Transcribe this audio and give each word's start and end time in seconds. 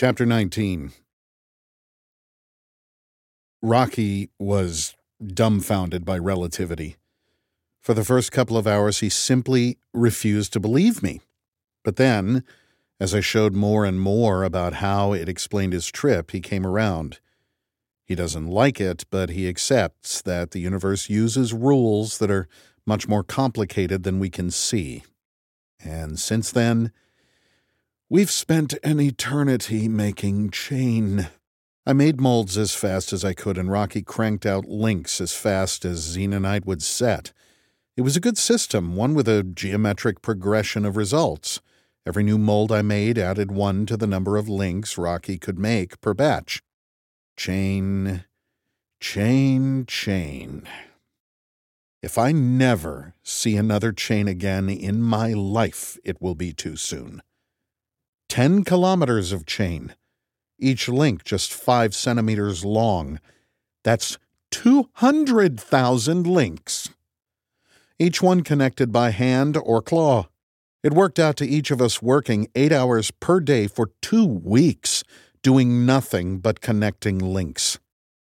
Chapter 0.00 0.24
19 0.24 0.92
Rocky 3.60 4.30
was 4.38 4.94
dumbfounded 5.20 6.04
by 6.04 6.16
relativity. 6.18 6.94
For 7.80 7.94
the 7.94 8.04
first 8.04 8.30
couple 8.30 8.56
of 8.56 8.68
hours, 8.68 9.00
he 9.00 9.08
simply 9.08 9.76
refused 9.92 10.52
to 10.52 10.60
believe 10.60 11.02
me. 11.02 11.20
But 11.82 11.96
then, 11.96 12.44
as 13.00 13.12
I 13.12 13.18
showed 13.18 13.54
more 13.54 13.84
and 13.84 14.00
more 14.00 14.44
about 14.44 14.74
how 14.74 15.14
it 15.14 15.28
explained 15.28 15.72
his 15.72 15.90
trip, 15.90 16.30
he 16.30 16.38
came 16.40 16.64
around. 16.64 17.18
He 18.04 18.14
doesn't 18.14 18.46
like 18.46 18.80
it, 18.80 19.04
but 19.10 19.30
he 19.30 19.48
accepts 19.48 20.22
that 20.22 20.52
the 20.52 20.60
universe 20.60 21.10
uses 21.10 21.52
rules 21.52 22.18
that 22.18 22.30
are 22.30 22.46
much 22.86 23.08
more 23.08 23.24
complicated 23.24 24.04
than 24.04 24.20
we 24.20 24.30
can 24.30 24.52
see. 24.52 25.02
And 25.80 26.20
since 26.20 26.52
then, 26.52 26.92
we've 28.10 28.30
spent 28.30 28.74
an 28.82 29.00
eternity 29.00 29.88
making 29.88 30.50
chain. 30.50 31.28
I 31.84 31.92
made 31.92 32.20
molds 32.20 32.56
as 32.56 32.74
fast 32.74 33.12
as 33.12 33.24
I 33.24 33.34
could, 33.34 33.58
and 33.58 33.70
Rocky 33.70 34.02
cranked 34.02 34.46
out 34.46 34.66
links 34.66 35.20
as 35.20 35.34
fast 35.34 35.84
as 35.84 36.16
Xenonite 36.16 36.66
would 36.66 36.82
set. 36.82 37.32
It 37.96 38.02
was 38.02 38.16
a 38.16 38.20
good 38.20 38.38
system, 38.38 38.96
one 38.96 39.14
with 39.14 39.28
a 39.28 39.42
geometric 39.42 40.22
progression 40.22 40.84
of 40.84 40.96
results. 40.96 41.60
Every 42.06 42.22
new 42.22 42.38
mold 42.38 42.72
I 42.72 42.82
made 42.82 43.18
added 43.18 43.50
one 43.50 43.84
to 43.86 43.96
the 43.96 44.06
number 44.06 44.36
of 44.36 44.48
links 44.48 44.96
Rocky 44.96 45.38
could 45.38 45.58
make 45.58 46.00
per 46.00 46.14
batch. 46.14 46.62
Chain, 47.36 48.24
chain, 49.00 49.84
chain. 49.86 50.62
If 52.02 52.16
I 52.16 52.32
never 52.32 53.14
see 53.22 53.56
another 53.56 53.92
chain 53.92 54.28
again 54.28 54.68
in 54.68 55.02
my 55.02 55.32
life, 55.32 55.98
it 56.04 56.22
will 56.22 56.36
be 56.36 56.52
too 56.52 56.76
soon. 56.76 57.22
Ten 58.28 58.64
kilometers 58.64 59.32
of 59.32 59.46
chain, 59.46 59.94
each 60.58 60.88
link 60.88 61.24
just 61.24 61.52
five 61.52 61.94
centimeters 61.94 62.64
long. 62.64 63.20
That's 63.84 64.18
200,000 64.50 66.26
links 66.26 66.90
each 67.98 68.22
one 68.22 68.42
connected 68.42 68.92
by 68.92 69.10
hand 69.10 69.56
or 69.56 69.82
claw. 69.82 70.28
It 70.84 70.92
worked 70.92 71.18
out 71.18 71.36
to 71.38 71.46
each 71.46 71.70
of 71.70 71.82
us 71.82 72.00
working 72.00 72.46
eight 72.54 72.72
hours 72.72 73.10
per 73.10 73.40
day 73.40 73.66
for 73.66 73.90
two 74.00 74.24
weeks, 74.24 75.02
doing 75.42 75.84
nothing 75.84 76.38
but 76.38 76.60
connecting 76.60 77.18
links. 77.18 77.78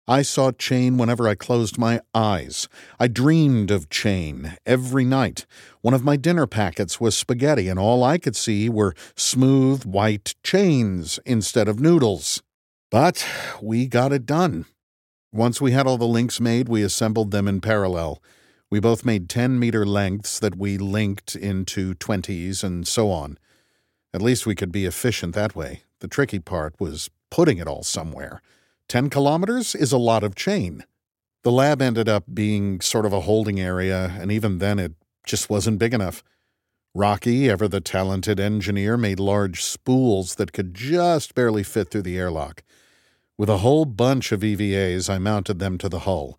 I 0.06 0.20
saw 0.20 0.52
chain 0.52 0.98
whenever 0.98 1.26
I 1.26 1.34
closed 1.34 1.78
my 1.78 2.00
eyes. 2.14 2.68
I 3.00 3.08
dreamed 3.08 3.70
of 3.70 3.88
chain 3.88 4.58
every 4.66 5.04
night. 5.04 5.46
One 5.80 5.94
of 5.94 6.04
my 6.04 6.16
dinner 6.16 6.46
packets 6.46 7.00
was 7.00 7.16
spaghetti, 7.16 7.70
and 7.70 7.78
all 7.78 8.04
I 8.04 8.18
could 8.18 8.36
see 8.36 8.68
were 8.68 8.94
smooth 9.16 9.84
white 9.86 10.34
chains 10.42 11.18
instead 11.24 11.68
of 11.68 11.80
noodles. 11.80 12.42
But 12.90 13.26
we 13.62 13.86
got 13.86 14.12
it 14.12 14.26
done. 14.26 14.66
Once 15.32 15.58
we 15.58 15.72
had 15.72 15.86
all 15.86 15.96
the 15.96 16.04
links 16.04 16.38
made, 16.38 16.68
we 16.68 16.82
assembled 16.82 17.30
them 17.30 17.48
in 17.48 17.62
parallel. 17.62 18.22
We 18.70 18.80
both 18.80 19.06
made 19.06 19.30
10 19.30 19.58
meter 19.58 19.86
lengths 19.86 20.38
that 20.38 20.56
we 20.56 20.76
linked 20.76 21.34
into 21.34 21.94
20s 21.94 22.62
and 22.62 22.86
so 22.86 23.10
on. 23.10 23.38
At 24.12 24.20
least 24.20 24.44
we 24.44 24.54
could 24.54 24.70
be 24.70 24.84
efficient 24.84 25.34
that 25.34 25.56
way. 25.56 25.84
The 26.00 26.08
tricky 26.08 26.40
part 26.40 26.74
was 26.78 27.08
putting 27.30 27.56
it 27.56 27.66
all 27.66 27.82
somewhere. 27.82 28.42
10 28.88 29.10
kilometers 29.10 29.74
is 29.74 29.92
a 29.92 29.98
lot 29.98 30.22
of 30.22 30.34
chain. 30.34 30.84
The 31.42 31.52
lab 31.52 31.82
ended 31.82 32.08
up 32.08 32.24
being 32.32 32.80
sort 32.80 33.06
of 33.06 33.12
a 33.12 33.20
holding 33.20 33.60
area, 33.60 34.16
and 34.18 34.32
even 34.32 34.58
then 34.58 34.78
it 34.78 34.92
just 35.26 35.50
wasn't 35.50 35.78
big 35.78 35.94
enough. 35.94 36.22
Rocky, 36.94 37.50
ever 37.50 37.66
the 37.66 37.80
talented 37.80 38.38
engineer, 38.38 38.96
made 38.96 39.18
large 39.18 39.64
spools 39.64 40.36
that 40.36 40.52
could 40.52 40.74
just 40.74 41.34
barely 41.34 41.62
fit 41.62 41.90
through 41.90 42.02
the 42.02 42.16
airlock. 42.16 42.62
With 43.36 43.50
a 43.50 43.58
whole 43.58 43.84
bunch 43.84 44.30
of 44.30 44.40
EVAs, 44.40 45.10
I 45.10 45.18
mounted 45.18 45.58
them 45.58 45.76
to 45.78 45.88
the 45.88 46.00
hull. 46.00 46.38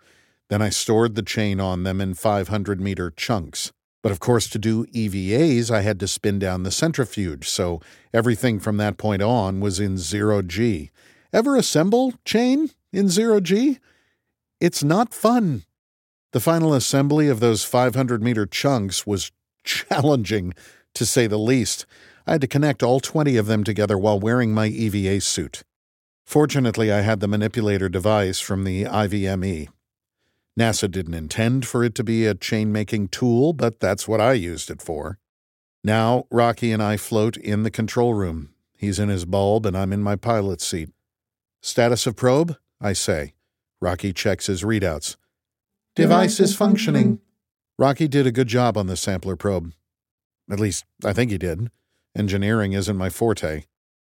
Then 0.49 0.61
I 0.61 0.69
stored 0.69 1.15
the 1.15 1.23
chain 1.23 1.59
on 1.59 1.83
them 1.83 1.99
in 1.99 2.13
500 2.13 2.79
meter 2.79 3.11
chunks. 3.11 3.73
But 4.01 4.11
of 4.11 4.19
course, 4.19 4.47
to 4.49 4.59
do 4.59 4.85
EVAs, 4.85 5.71
I 5.71 5.81
had 5.81 5.99
to 5.99 6.07
spin 6.07 6.39
down 6.39 6.63
the 6.63 6.71
centrifuge, 6.71 7.49
so 7.49 7.81
everything 8.13 8.59
from 8.59 8.77
that 8.77 8.97
point 8.97 9.21
on 9.21 9.59
was 9.59 9.79
in 9.79 9.97
zero 9.97 10.41
G. 10.41 10.91
Ever 11.35 11.57
assemble 11.57 12.13
chain 12.23 12.69
in 12.93 13.09
zero 13.09 13.41
G? 13.41 13.79
It's 14.61 14.85
not 14.85 15.13
fun. 15.13 15.63
The 16.31 16.39
final 16.39 16.73
assembly 16.73 17.27
of 17.27 17.41
those 17.41 17.65
500 17.65 18.23
meter 18.23 18.45
chunks 18.45 19.05
was 19.05 19.33
challenging, 19.65 20.53
to 20.93 21.05
say 21.05 21.27
the 21.27 21.37
least. 21.37 21.85
I 22.25 22.31
had 22.31 22.41
to 22.41 22.47
connect 22.47 22.81
all 22.81 23.01
20 23.01 23.35
of 23.35 23.47
them 23.47 23.65
together 23.65 23.97
while 23.97 24.17
wearing 24.17 24.53
my 24.53 24.67
EVA 24.67 25.19
suit. 25.19 25.63
Fortunately, 26.25 26.89
I 26.89 27.01
had 27.01 27.19
the 27.19 27.27
manipulator 27.27 27.89
device 27.89 28.39
from 28.39 28.63
the 28.63 28.85
IVME, 28.85 29.67
NASA 30.57 30.89
didn't 30.89 31.15
intend 31.15 31.67
for 31.67 31.83
it 31.83 31.95
to 31.95 32.03
be 32.05 32.25
a 32.25 32.33
chain 32.33 32.71
making 32.71 33.09
tool, 33.09 33.51
but 33.51 33.81
that's 33.81 34.07
what 34.07 34.21
I 34.21 34.31
used 34.31 34.71
it 34.71 34.81
for. 34.81 35.19
Now, 35.83 36.27
Rocky 36.31 36.71
and 36.71 36.81
I 36.81 36.95
float 36.95 37.35
in 37.35 37.63
the 37.63 37.69
control 37.69 38.13
room. 38.13 38.51
He's 38.77 38.97
in 38.97 39.09
his 39.09 39.25
bulb, 39.25 39.65
and 39.65 39.77
I'm 39.77 39.91
in 39.91 40.01
my 40.01 40.15
pilot's 40.15 40.65
seat. 40.65 40.94
Status 41.65 42.05
of 42.05 42.15
probe? 42.15 42.57
I 42.79 42.93
say. 42.93 43.33
Rocky 43.81 44.13
checks 44.13 44.45
his 44.45 44.61
readouts. 44.61 45.15
Device 45.95 46.39
is 46.39 46.55
functioning. 46.55 47.21
Rocky 47.79 48.07
did 48.07 48.27
a 48.27 48.31
good 48.31 48.47
job 48.47 48.77
on 48.77 48.85
the 48.85 48.95
sampler 48.95 49.35
probe. 49.35 49.73
At 50.47 50.59
least, 50.59 50.85
I 51.03 51.11
think 51.11 51.31
he 51.31 51.39
did. 51.39 51.71
Engineering 52.15 52.73
isn't 52.73 52.95
my 52.95 53.09
forte. 53.09 53.63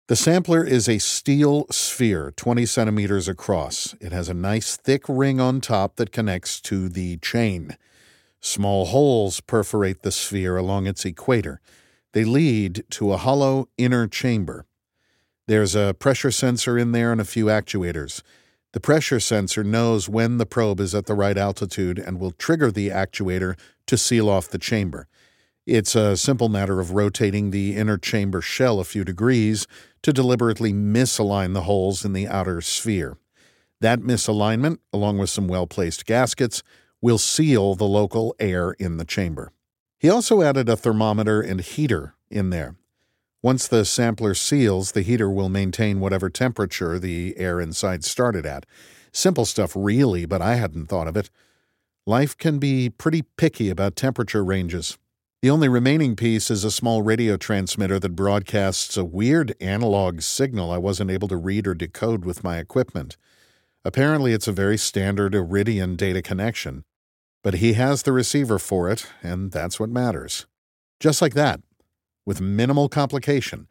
The 0.08 0.16
sampler 0.16 0.64
is 0.64 0.88
a 0.88 0.96
steel 0.96 1.66
sphere, 1.70 2.32
20 2.38 2.64
centimeters 2.64 3.28
across. 3.28 3.94
It 4.00 4.12
has 4.12 4.30
a 4.30 4.34
nice 4.34 4.78
thick 4.78 5.02
ring 5.06 5.38
on 5.38 5.60
top 5.60 5.96
that 5.96 6.10
connects 6.10 6.58
to 6.62 6.88
the 6.88 7.18
chain. 7.18 7.76
Small 8.40 8.86
holes 8.86 9.40
perforate 9.40 10.00
the 10.00 10.10
sphere 10.10 10.56
along 10.56 10.86
its 10.86 11.04
equator. 11.04 11.60
They 12.14 12.24
lead 12.24 12.84
to 12.92 13.12
a 13.12 13.18
hollow 13.18 13.68
inner 13.76 14.08
chamber. 14.08 14.64
There's 15.48 15.74
a 15.74 15.94
pressure 15.98 16.30
sensor 16.30 16.78
in 16.78 16.92
there 16.92 17.12
and 17.12 17.20
a 17.20 17.24
few 17.24 17.46
actuators. 17.46 18.22
The 18.72 18.80
pressure 18.80 19.20
sensor 19.20 19.64
knows 19.64 20.08
when 20.08 20.38
the 20.38 20.46
probe 20.46 20.80
is 20.80 20.94
at 20.94 21.06
the 21.06 21.14
right 21.14 21.36
altitude 21.36 21.98
and 21.98 22.18
will 22.18 22.30
trigger 22.30 22.70
the 22.70 22.88
actuator 22.88 23.58
to 23.86 23.98
seal 23.98 24.28
off 24.30 24.48
the 24.48 24.58
chamber. 24.58 25.08
It's 25.66 25.94
a 25.94 26.16
simple 26.16 26.48
matter 26.48 26.80
of 26.80 26.92
rotating 26.92 27.50
the 27.50 27.76
inner 27.76 27.98
chamber 27.98 28.40
shell 28.40 28.80
a 28.80 28.84
few 28.84 29.04
degrees 29.04 29.66
to 30.02 30.12
deliberately 30.12 30.72
misalign 30.72 31.54
the 31.54 31.62
holes 31.62 32.04
in 32.04 32.12
the 32.12 32.26
outer 32.26 32.60
sphere. 32.60 33.18
That 33.80 34.00
misalignment, 34.00 34.78
along 34.92 35.18
with 35.18 35.30
some 35.30 35.48
well 35.48 35.66
placed 35.66 36.06
gaskets, 36.06 36.62
will 37.00 37.18
seal 37.18 37.74
the 37.74 37.84
local 37.84 38.34
air 38.38 38.72
in 38.72 38.96
the 38.96 39.04
chamber. 39.04 39.52
He 39.98 40.08
also 40.08 40.42
added 40.42 40.68
a 40.68 40.76
thermometer 40.76 41.40
and 41.40 41.60
heater 41.60 42.14
in 42.30 42.50
there. 42.50 42.76
Once 43.42 43.66
the 43.66 43.84
sampler 43.84 44.34
seals, 44.34 44.92
the 44.92 45.02
heater 45.02 45.28
will 45.28 45.48
maintain 45.48 45.98
whatever 45.98 46.30
temperature 46.30 46.98
the 46.98 47.36
air 47.36 47.60
inside 47.60 48.04
started 48.04 48.46
at. 48.46 48.64
Simple 49.12 49.44
stuff, 49.44 49.72
really, 49.74 50.24
but 50.24 50.40
I 50.40 50.54
hadn't 50.54 50.86
thought 50.86 51.08
of 51.08 51.16
it. 51.16 51.28
Life 52.06 52.38
can 52.38 52.58
be 52.58 52.88
pretty 52.88 53.22
picky 53.36 53.68
about 53.68 53.96
temperature 53.96 54.44
ranges. 54.44 54.96
The 55.42 55.50
only 55.50 55.68
remaining 55.68 56.14
piece 56.14 56.52
is 56.52 56.62
a 56.62 56.70
small 56.70 57.02
radio 57.02 57.36
transmitter 57.36 57.98
that 57.98 58.14
broadcasts 58.14 58.96
a 58.96 59.04
weird 59.04 59.56
analog 59.60 60.20
signal 60.20 60.70
I 60.70 60.78
wasn't 60.78 61.10
able 61.10 61.26
to 61.26 61.36
read 61.36 61.66
or 61.66 61.74
decode 61.74 62.24
with 62.24 62.44
my 62.44 62.58
equipment. 62.58 63.16
Apparently, 63.84 64.32
it's 64.32 64.46
a 64.46 64.52
very 64.52 64.78
standard 64.78 65.32
Eridian 65.32 65.96
data 65.96 66.22
connection, 66.22 66.84
but 67.42 67.54
he 67.54 67.72
has 67.72 68.04
the 68.04 68.12
receiver 68.12 68.60
for 68.60 68.88
it, 68.88 69.06
and 69.20 69.50
that's 69.50 69.80
what 69.80 69.90
matters. 69.90 70.46
Just 71.00 71.20
like 71.20 71.34
that, 71.34 71.60
with 72.24 72.40
minimal 72.40 72.88
complication, 72.88 73.68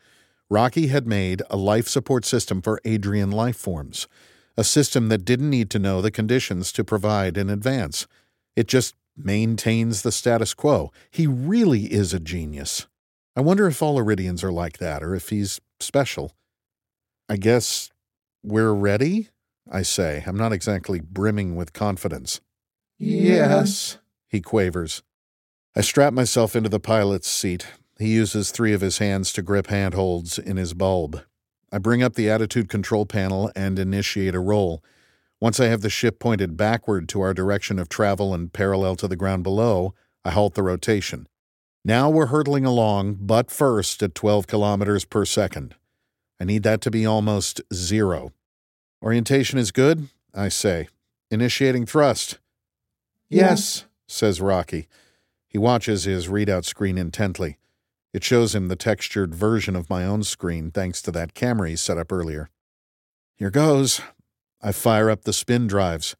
Rocky 0.49 0.87
had 0.87 1.07
made 1.07 1.41
a 1.49 1.55
life 1.55 1.87
support 1.87 2.25
system 2.25 2.61
for 2.61 2.81
Adrian 2.83 3.31
life 3.31 3.55
forms, 3.55 4.07
a 4.57 4.63
system 4.63 5.09
that 5.09 5.25
didn't 5.25 5.49
need 5.49 5.69
to 5.69 5.79
know 5.79 6.01
the 6.01 6.11
conditions 6.11 6.71
to 6.73 6.83
provide 6.83 7.37
in 7.37 7.49
advance. 7.49 8.05
It 8.55 8.67
just 8.67 8.95
maintains 9.15 10.01
the 10.01 10.11
status 10.11 10.53
quo. 10.53 10.91
He 11.09 11.25
really 11.27 11.93
is 11.93 12.13
a 12.13 12.19
genius. 12.19 12.87
I 13.35 13.41
wonder 13.41 13.67
if 13.67 13.81
all 13.81 13.97
Eridians 13.97 14.43
are 14.43 14.51
like 14.51 14.77
that, 14.79 15.01
or 15.01 15.15
if 15.15 15.29
he's 15.29 15.61
special. 15.79 16.33
I 17.29 17.37
guess 17.37 17.91
we're 18.43 18.73
ready, 18.73 19.29
I 19.71 19.83
say. 19.83 20.23
I'm 20.27 20.37
not 20.37 20.51
exactly 20.51 20.99
brimming 20.99 21.55
with 21.55 21.71
confidence. 21.71 22.41
Yes, 22.97 23.99
he 24.27 24.41
quavers. 24.41 25.01
I 25.75 25.81
strap 25.81 26.11
myself 26.11 26.55
into 26.55 26.69
the 26.69 26.79
pilot's 26.79 27.29
seat. 27.29 27.67
He 28.01 28.09
uses 28.09 28.49
three 28.49 28.73
of 28.73 28.81
his 28.81 28.97
hands 28.97 29.31
to 29.33 29.43
grip 29.43 29.67
handholds 29.67 30.39
in 30.39 30.57
his 30.57 30.73
bulb. 30.73 31.21
I 31.71 31.77
bring 31.77 32.01
up 32.01 32.15
the 32.15 32.31
attitude 32.31 32.67
control 32.67 33.05
panel 33.05 33.51
and 33.55 33.77
initiate 33.77 34.33
a 34.33 34.39
roll. 34.39 34.83
Once 35.39 35.59
I 35.59 35.67
have 35.67 35.81
the 35.81 35.89
ship 35.91 36.17
pointed 36.17 36.57
backward 36.57 37.07
to 37.09 37.21
our 37.21 37.31
direction 37.31 37.77
of 37.77 37.89
travel 37.89 38.33
and 38.33 38.51
parallel 38.51 38.95
to 38.95 39.07
the 39.07 39.15
ground 39.15 39.43
below, 39.43 39.93
I 40.25 40.31
halt 40.31 40.55
the 40.55 40.63
rotation. 40.63 41.27
Now 41.85 42.09
we're 42.09 42.25
hurtling 42.25 42.65
along, 42.65 43.19
but 43.21 43.51
first 43.51 44.01
at 44.01 44.15
12 44.15 44.47
kilometers 44.47 45.05
per 45.05 45.23
second. 45.23 45.75
I 46.39 46.45
need 46.45 46.63
that 46.63 46.81
to 46.81 46.89
be 46.89 47.05
almost 47.05 47.61
zero. 47.71 48.33
Orientation 49.03 49.59
is 49.59 49.71
good, 49.71 50.09
I 50.33 50.49
say. 50.49 50.87
Initiating 51.29 51.85
thrust. 51.85 52.39
Yes, 53.29 53.85
says 54.07 54.41
Rocky. 54.41 54.87
He 55.47 55.59
watches 55.59 56.05
his 56.05 56.27
readout 56.27 56.65
screen 56.65 56.97
intently. 56.97 57.59
It 58.13 58.23
shows 58.23 58.53
him 58.53 58.67
the 58.67 58.75
textured 58.75 59.33
version 59.33 59.75
of 59.75 59.89
my 59.89 60.05
own 60.05 60.23
screen 60.23 60.71
thanks 60.71 61.01
to 61.03 61.11
that 61.11 61.33
camera 61.33 61.69
he 61.69 61.75
set 61.75 61.97
up 61.97 62.11
earlier. 62.11 62.49
Here 63.35 63.49
goes. 63.49 64.01
I 64.61 64.71
fire 64.71 65.09
up 65.09 65.23
the 65.23 65.33
spin 65.33 65.67
drives. 65.67 66.15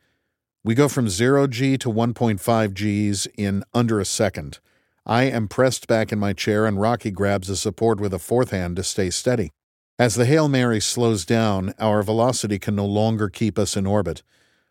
We 0.64 0.74
go 0.74 0.88
from 0.88 1.08
0G 1.08 1.80
to 1.80 1.90
1.5 1.90 2.74
Gs 2.74 3.28
in 3.38 3.64
under 3.74 4.00
a 4.00 4.06
second. 4.06 4.60
I 5.06 5.24
am 5.24 5.48
pressed 5.48 5.88
back 5.88 6.12
in 6.12 6.20
my 6.20 6.34
chair, 6.34 6.66
and 6.66 6.80
Rocky 6.80 7.12
grabs 7.12 7.50
a 7.50 7.56
support 7.56 8.00
with 8.00 8.14
a 8.14 8.20
fourth 8.20 8.52
hand 8.52 8.76
to 8.76 8.84
stay 8.84 9.10
steady. 9.10 9.52
As 9.98 10.16
the 10.16 10.26
Hail 10.26 10.48
Mary 10.48 10.80
slows 10.80 11.26
down, 11.26 11.74
our 11.80 12.04
velocity 12.04 12.58
can 12.58 12.76
no 12.76 12.86
longer 12.86 13.30
keep 13.30 13.60
us 13.60 13.76
in 13.76 13.86
orbit. 13.86 14.24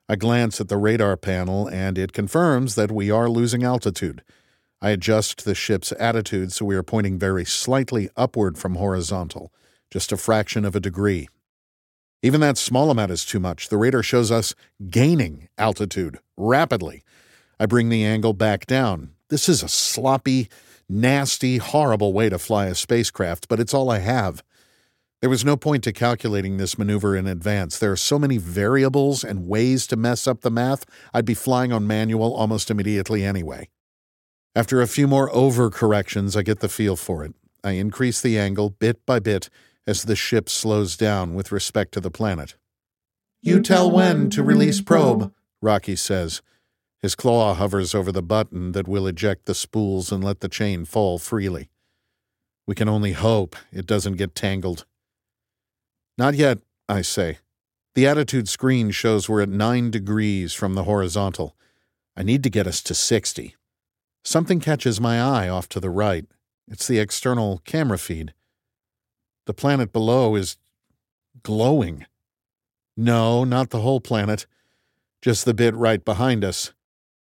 I 0.09 0.17
glance 0.17 0.61
at 0.61 0.69
the 0.69 0.77
radar 0.77 1.17
panel, 1.17 1.69
and 1.69 1.99
it 1.99 2.13
confirms 2.13 2.75
that 2.75 2.91
we 2.91 3.11
are 3.11 3.29
losing 3.29 3.63
altitude. 3.63 4.23
I 4.83 4.91
adjust 4.91 5.45
the 5.45 5.55
ship's 5.55 5.93
attitude 6.01 6.53
so 6.53 6.65
we 6.65 6.75
are 6.75 6.83
pointing 6.83 7.19
very 7.19 7.45
slightly 7.45 8.09
upward 8.17 8.57
from 8.57 8.77
horizontal, 8.77 9.53
just 9.91 10.11
a 10.11 10.17
fraction 10.17 10.65
of 10.65 10.75
a 10.75 10.81
degree. 10.81 11.29
Even 12.23 12.41
that 12.41 12.57
small 12.57 12.91
amount 12.91 13.13
is 13.13 13.25
too 13.25 13.41
much. 13.41 13.69
The 13.69 13.77
radar 13.77 14.03
shows 14.03 14.31
us 14.31 14.55
gaining 14.89 15.49
altitude 15.59 16.19
rapidly. 16.37 17.03
I 17.59 17.67
bring 17.67 17.91
the 17.91 18.05
angle 18.05 18.33
back 18.33 18.67
down. 18.67 19.11
This 19.29 19.49
is 19.49 19.63
a 19.63 19.69
sloppy, 19.69 20.49
nasty, 20.89 21.59
horrible 21.59 22.15
way 22.15 22.31
to 22.31 22.39
fly 22.39 22.67
a 22.67 22.75
spacecraft, 22.75 23.49
but 23.49 23.61
it's 23.61 23.75
all 23.75 23.91
I 23.91 23.99
have. 23.99 24.43
There 25.21 25.31
was 25.31 25.45
no 25.45 25.59
point 25.59 25.85
to 25.85 25.93
calculating 25.93 26.57
this 26.57 26.79
maneuver 26.79 27.15
in 27.15 27.27
advance. 27.27 27.79
There 27.79 27.93
are 27.93 27.97
so 27.97 28.19
many 28.19 28.39
variables 28.39 29.23
and 29.23 29.47
ways 29.47 29.87
to 29.89 29.97
mess 29.97 30.27
up 30.27 30.41
the 30.41 30.51
math, 30.51 30.87
I'd 31.13 31.27
be 31.27 31.35
flying 31.35 31.71
on 31.71 31.87
manual 31.87 32.35
almost 32.35 32.71
immediately 32.71 33.25
anyway. 33.25 33.69
After 34.55 34.83
a 34.83 34.89
few 34.89 35.07
more 35.07 35.31
overcorrections, 35.31 36.37
I 36.37 36.43
get 36.43 36.59
the 36.59 36.69
feel 36.69 36.97
for 36.97 37.25
it. 37.25 37.35
I 37.63 37.73
increase 37.73 38.21
the 38.21 38.39
angle 38.39 38.71
bit 38.71 39.07
by 39.07 39.21
bit 39.21 39.49
as 39.87 40.03
the 40.03 40.17
ship 40.17 40.49
slows 40.49 40.97
down 40.97 41.35
with 41.35 41.53
respect 41.53 41.93
to 41.93 42.01
the 42.01 42.11
planet. 42.11 42.57
You 43.41 43.61
tell 43.61 43.91
when 43.91 44.29
to 44.31 44.43
release 44.43 44.81
probe, 44.81 45.33
Rocky 45.63 45.97
says. 45.97 46.43
His 47.01 47.15
claw 47.15 47.55
hovers 47.55 47.95
over 47.95 48.13
the 48.13 48.23
button 48.23 48.73
that 48.73 48.89
will 48.89 49.07
eject 49.07 49.47
the 49.47 49.55
spools 49.55 50.11
and 50.13 50.23
let 50.23 50.41
the 50.41 50.49
chain 50.49 50.85
fall 50.85 51.19
freely. 51.19 51.71
We 52.67 52.75
can 52.75 52.89
only 52.89 53.13
hope 53.13 53.57
it 53.73 53.87
doesn't 53.87 54.17
get 54.17 54.35
tangled. 54.35 54.85
Not 56.19 56.35
yet, 56.35 56.59
I 56.89 57.03
say. 57.03 57.39
The 57.95 58.07
attitude 58.07 58.49
screen 58.49 58.91
shows 58.91 59.29
we're 59.29 59.43
at 59.43 59.49
9 59.49 59.91
degrees 59.91 60.53
from 60.53 60.75
the 60.75 60.85
horizontal. 60.85 61.57
I 62.17 62.23
need 62.23 62.43
to 62.43 62.51
get 62.51 62.67
us 62.67 62.83
to 62.83 62.95
60. 62.95 63.57
Something 64.23 64.61
catches 64.61 65.01
my 65.01 65.21
eye 65.21 65.49
off 65.49 65.69
to 65.71 65.81
the 65.81 65.91
right. 65.91 66.27
It's 66.69 66.87
the 66.87 66.99
external 66.99 67.59
camera 67.65 67.99
feed. 67.99 68.35
The 69.47 69.55
planet 69.55 69.93
below 69.93 70.37
is 70.37 70.57
glowing. 71.43 72.07
No, 72.97 73.45
not 73.45 73.71
the 73.71 73.81
whole 73.81 74.01
planet, 74.01 74.47
just 75.23 75.45
the 75.45 75.55
bit 75.55 75.75
right 75.75 76.05
behind 76.05 76.45
us. 76.45 76.73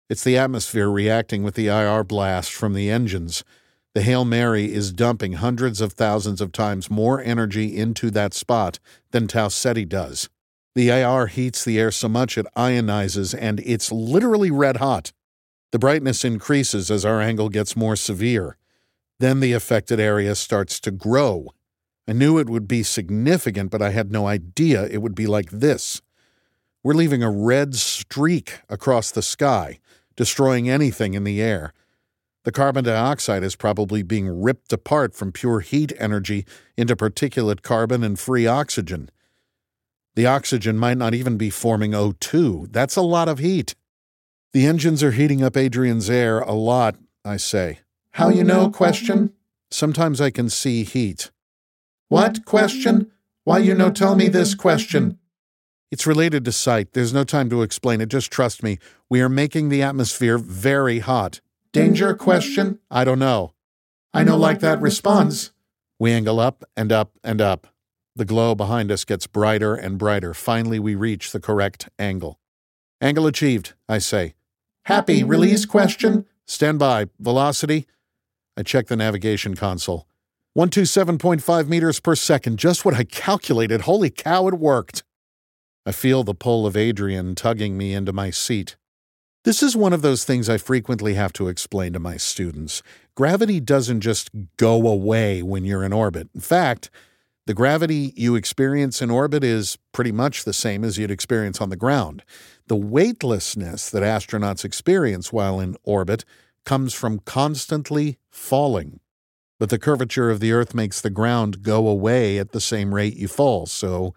It's 0.10 0.24
the 0.24 0.38
atmosphere 0.38 0.90
reacting 0.90 1.42
with 1.42 1.56
the 1.56 1.68
IR 1.68 2.04
blast 2.04 2.54
from 2.54 2.74
the 2.74 2.92
engines. 2.92 3.44
The 3.96 4.04
Hail 4.04 4.26
Mary 4.26 4.72
is 4.72 4.94
dumping 4.94 5.34
hundreds 5.34 5.82
of 5.82 5.94
thousands 5.94 6.42
of 6.42 6.52
times 6.52 6.92
more 6.92 7.22
energy 7.22 7.76
into 7.76 8.12
that 8.12 8.34
spot 8.34 8.78
than 9.12 9.28
Tau 9.28 9.48
Ceti 9.48 9.86
does. 9.86 10.30
The 10.76 10.90
IR 10.90 11.28
heats 11.28 11.66
the 11.66 11.80
air 11.80 11.92
so 11.92 12.10
much 12.10 12.38
it 12.38 12.46
ionizes, 12.56 13.34
and 13.38 13.62
it's 13.62 13.92
literally 13.92 14.52
red 14.52 14.78
hot. 14.78 15.12
The 15.76 15.80
brightness 15.80 16.24
increases 16.24 16.90
as 16.90 17.04
our 17.04 17.20
angle 17.20 17.50
gets 17.50 17.76
more 17.76 17.98
severe. 17.98 18.56
Then 19.20 19.42
the 19.42 19.52
affected 19.52 20.00
area 20.00 20.34
starts 20.34 20.80
to 20.80 20.90
grow. 20.90 21.50
I 22.08 22.14
knew 22.14 22.38
it 22.38 22.50
would 22.50 22.66
be 22.66 22.82
significant, 22.82 23.72
but 23.72 23.82
I 23.82 23.90
had 23.90 24.10
no 24.10 24.26
idea 24.26 24.86
it 24.86 25.02
would 25.02 25.16
be 25.16 25.28
like 25.28 25.50
this. 25.52 26.02
We're 26.82 26.94
leaving 26.94 27.24
a 27.24 27.30
red 27.30 27.76
streak 27.76 28.62
across 28.70 29.12
the 29.12 29.22
sky, 29.22 29.80
destroying 30.16 30.70
anything 30.70 31.14
in 31.14 31.26
the 31.26 31.42
air. 31.42 31.74
The 32.46 32.54
carbon 32.54 32.86
dioxide 32.86 33.44
is 33.44 33.58
probably 33.58 34.02
being 34.02 34.30
ripped 34.30 34.72
apart 34.72 35.14
from 35.14 35.34
pure 35.34 35.60
heat 35.60 35.92
energy 36.00 36.46
into 36.78 36.96
particulate 36.96 37.64
carbon 37.64 38.02
and 38.02 38.18
free 38.18 38.48
oxygen. 38.48 39.10
The 40.16 40.26
oxygen 40.26 40.78
might 40.78 40.98
not 40.98 41.14
even 41.14 41.36
be 41.38 41.50
forming 41.50 41.92
O2. 41.92 42.72
That's 42.72 42.96
a 42.96 43.02
lot 43.02 43.28
of 43.28 43.40
heat. 43.40 43.76
The 44.56 44.68
engines 44.68 45.04
are 45.04 45.12
heating 45.12 45.44
up 45.44 45.58
Adrian's 45.58 46.10
air 46.10 46.40
a 46.40 46.54
lot, 46.54 46.96
I 47.26 47.36
say. 47.36 47.80
How 48.12 48.30
you 48.30 48.42
know 48.42 48.70
question? 48.70 49.34
Sometimes 49.70 50.22
I 50.22 50.30
can 50.30 50.50
see 50.50 50.86
heat. 50.86 51.30
What 52.08 52.46
question? 52.46 53.12
Why 53.44 53.58
you 53.58 53.76
no 53.76 53.92
tell 53.92 54.16
me 54.16 54.30
this 54.30 54.56
question? 54.56 55.20
It's 55.92 56.08
related 56.08 56.46
to 56.46 56.54
sight. 56.54 56.94
There's 56.94 57.14
no 57.14 57.26
time 57.26 57.50
to 57.50 57.64
explain 57.64 58.00
it. 58.00 58.08
Just 58.08 58.32
trust 58.32 58.64
me. 58.64 58.80
We 59.10 59.20
are 59.20 59.28
making 59.28 59.68
the 59.68 59.82
atmosphere 59.82 60.38
very 60.38 61.00
hot. 61.00 61.42
Danger 61.74 62.16
question? 62.16 62.80
I 62.90 63.04
don't 63.04 63.20
know. 63.20 63.56
I 64.14 64.24
know 64.24 64.38
like 64.38 64.62
that 64.62 64.80
response. 64.80 65.52
We 66.00 66.14
angle 66.14 66.40
up 66.40 66.64
and 66.78 66.94
up 66.94 67.12
and 67.26 67.42
up. 67.42 67.68
The 68.16 68.24
glow 68.24 68.56
behind 68.56 68.90
us 68.90 69.04
gets 69.04 69.28
brighter 69.28 69.76
and 69.76 69.98
brighter. 69.98 70.34
Finally, 70.34 70.80
we 70.80 70.96
reach 70.96 71.34
the 71.34 71.42
correct 71.42 71.90
angle. 72.00 72.40
Angle 73.02 73.28
achieved, 73.28 73.74
I 73.90 73.98
say. 73.98 74.36
Happy 74.86 75.24
release 75.24 75.66
question? 75.66 76.28
Stand 76.46 76.78
by. 76.78 77.08
Velocity? 77.20 77.88
I 78.56 78.62
check 78.62 78.86
the 78.86 78.96
navigation 78.96 79.56
console. 79.56 80.06
127.5 80.56 81.68
meters 81.68 82.00
per 82.00 82.14
second. 82.14 82.60
Just 82.60 82.86
what 82.86 82.94
I 82.94 83.04
calculated. 83.04 83.82
Holy 83.82 84.12
cow, 84.12 84.48
it 84.48 84.54
worked. 84.54 85.04
I 85.88 85.92
feel 85.92 86.24
the 86.24 86.36
pull 86.36 86.68
of 86.68 86.78
Adrian 86.78 87.34
tugging 87.34 87.80
me 87.80 87.96
into 87.96 88.14
my 88.14 88.30
seat. 88.30 88.76
This 89.44 89.64
is 89.64 89.76
one 89.76 89.92
of 89.92 90.04
those 90.04 90.24
things 90.24 90.50
I 90.50 90.58
frequently 90.60 91.16
have 91.16 91.34
to 91.34 91.48
explain 91.48 91.94
to 91.94 92.00
my 92.00 92.18
students. 92.18 92.84
Gravity 93.16 93.60
doesn't 93.60 94.02
just 94.02 94.30
go 94.58 94.88
away 94.88 95.42
when 95.42 95.66
you're 95.66 95.84
in 95.84 95.94
orbit. 95.94 96.30
In 96.36 96.42
fact, 96.42 96.92
the 97.48 97.56
gravity 97.56 98.14
you 98.16 98.36
experience 98.36 99.02
in 99.02 99.10
orbit 99.10 99.44
is 99.44 99.80
pretty 99.92 100.12
much 100.12 100.44
the 100.44 100.54
same 100.54 100.84
as 100.84 101.00
you'd 101.00 101.12
experience 101.12 101.60
on 101.60 101.70
the 101.70 101.76
ground. 101.76 102.24
The 102.68 102.76
weightlessness 102.76 103.90
that 103.92 104.02
astronauts 104.02 104.66
experience 104.66 105.32
while 105.32 105.60
in 105.60 105.76
orbit 105.84 106.26
comes 106.66 106.94
from 106.94 107.20
constantly 107.20 108.18
falling. 108.32 109.00
But 109.60 109.70
the 109.70 109.80
curvature 109.80 110.32
of 110.32 110.40
the 110.40 110.52
Earth 110.52 110.74
makes 110.74 111.00
the 111.00 111.12
ground 111.12 111.62
go 111.62 111.88
away 111.88 112.40
at 112.40 112.52
the 112.52 112.60
same 112.60 112.94
rate 112.94 113.16
you 113.16 113.28
fall, 113.28 113.68
so 113.68 114.14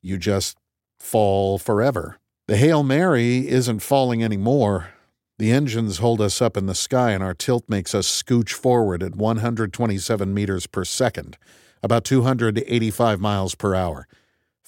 you 0.00 0.16
just 0.16 0.56
fall 0.98 1.58
forever. 1.58 2.18
The 2.46 2.56
Hail 2.56 2.82
Mary 2.82 3.48
isn't 3.48 3.80
falling 3.80 4.22
anymore. 4.22 4.90
The 5.38 5.50
engines 5.50 5.98
hold 5.98 6.20
us 6.20 6.40
up 6.40 6.56
in 6.56 6.66
the 6.66 6.74
sky, 6.74 7.10
and 7.10 7.24
our 7.24 7.34
tilt 7.34 7.64
makes 7.68 7.94
us 7.94 8.06
scooch 8.06 8.52
forward 8.52 9.02
at 9.02 9.16
127 9.16 10.32
meters 10.32 10.66
per 10.66 10.84
second, 10.84 11.36
about 11.82 12.04
285 12.04 13.20
miles 13.20 13.54
per 13.54 13.74
hour. 13.74 14.06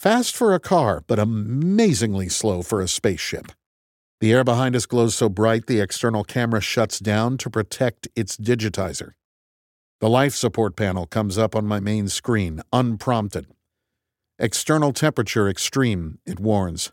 Fast 0.03 0.35
for 0.35 0.53
a 0.53 0.59
car, 0.59 1.05
but 1.07 1.21
amazingly 1.21 2.29
slow 2.29 2.63
for 2.63 2.81
a 2.81 2.89
spaceship. 2.89 3.53
The 4.19 4.33
air 4.33 4.43
behind 4.43 4.75
us 4.75 4.85
glows 4.85 5.15
so 5.15 5.29
bright 5.29 5.69
the 5.69 5.79
external 5.79 6.25
camera 6.25 6.61
shuts 6.61 6.99
down 6.99 7.39
to 7.39 7.49
protect 7.49 8.09
its 8.17 8.37
digitizer. 8.37 9.13
The 10.01 10.09
life 10.09 10.35
support 10.35 10.75
panel 10.75 11.07
comes 11.07 11.39
up 11.39 11.55
on 11.55 11.69
my 11.69 11.79
main 11.79 12.09
screen, 12.09 12.63
unprompted. 12.73 13.47
External 14.41 14.93
temperature 14.93 15.49
extreme, 15.49 16.19
it 16.27 16.41
warns. 16.41 16.91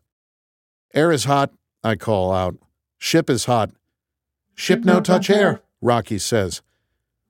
Air 0.93 1.11
is 1.11 1.23
hot, 1.23 1.51
I 1.83 1.95
call 1.95 2.31
out. 2.31 2.57
Ship 2.99 3.27
is 3.27 3.45
hot. 3.45 3.71
Ship 4.53 4.85
no 4.85 5.01
touch 5.01 5.31
air, 5.31 5.61
Rocky 5.81 6.19
says. 6.19 6.61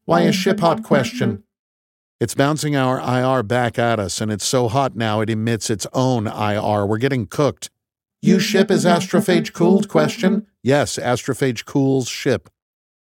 Why 0.03 0.23
is 0.23 0.35
ship 0.35 0.59
hot 0.59 0.83
question? 0.83 1.45
It's 2.19 2.35
bouncing 2.35 2.75
our 2.75 2.99
IR 2.99 3.43
back 3.43 3.79
at 3.79 3.97
us, 3.97 4.19
and 4.19 4.29
it's 4.29 4.45
so 4.45 4.67
hot 4.67 4.93
now 4.93 5.21
it 5.21 5.29
emits 5.29 5.69
its 5.69 5.87
own 5.93 6.27
IR. 6.27 6.85
We're 6.85 6.97
getting 6.97 7.27
cooked. 7.27 7.69
You 8.21 8.39
ship 8.39 8.69
is 8.69 8.83
astrophage 8.83 9.53
cooled? 9.53 9.87
Question. 9.87 10.45
Yes, 10.61 10.97
astrophage 10.97 11.63
cools 11.63 12.09
ship. 12.09 12.49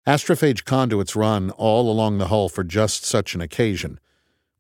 Astrophage 0.07 0.65
conduits 0.65 1.17
run 1.17 1.51
all 1.51 1.91
along 1.91 2.19
the 2.19 2.29
hull 2.29 2.49
for 2.49 2.63
just 2.63 3.05
such 3.05 3.35
an 3.35 3.41
occasion. 3.41 3.99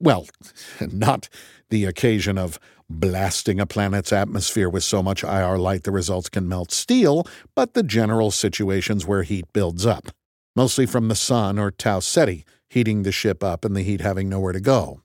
Well, 0.00 0.26
not 0.80 1.28
the 1.70 1.84
occasion 1.84 2.36
of 2.36 2.58
blasting 2.90 3.60
a 3.60 3.66
planet's 3.66 4.12
atmosphere 4.12 4.68
with 4.68 4.82
so 4.82 5.04
much 5.04 5.22
IR 5.22 5.58
light 5.58 5.84
the 5.84 5.92
results 5.92 6.28
can 6.28 6.48
melt 6.48 6.72
steel, 6.72 7.26
but 7.54 7.74
the 7.74 7.84
general 7.84 8.32
situations 8.32 9.06
where 9.06 9.22
heat 9.22 9.52
builds 9.52 9.86
up, 9.86 10.08
mostly 10.56 10.86
from 10.86 11.06
the 11.06 11.14
sun 11.14 11.60
or 11.60 11.70
Tau 11.70 12.00
Ceti, 12.00 12.44
heating 12.68 13.02
the 13.02 13.12
ship 13.12 13.42
up 13.42 13.64
and 13.64 13.74
the 13.74 13.82
heat 13.82 14.00
having 14.00 14.28
nowhere 14.28 14.52
to 14.52 14.60
go. 14.60 15.02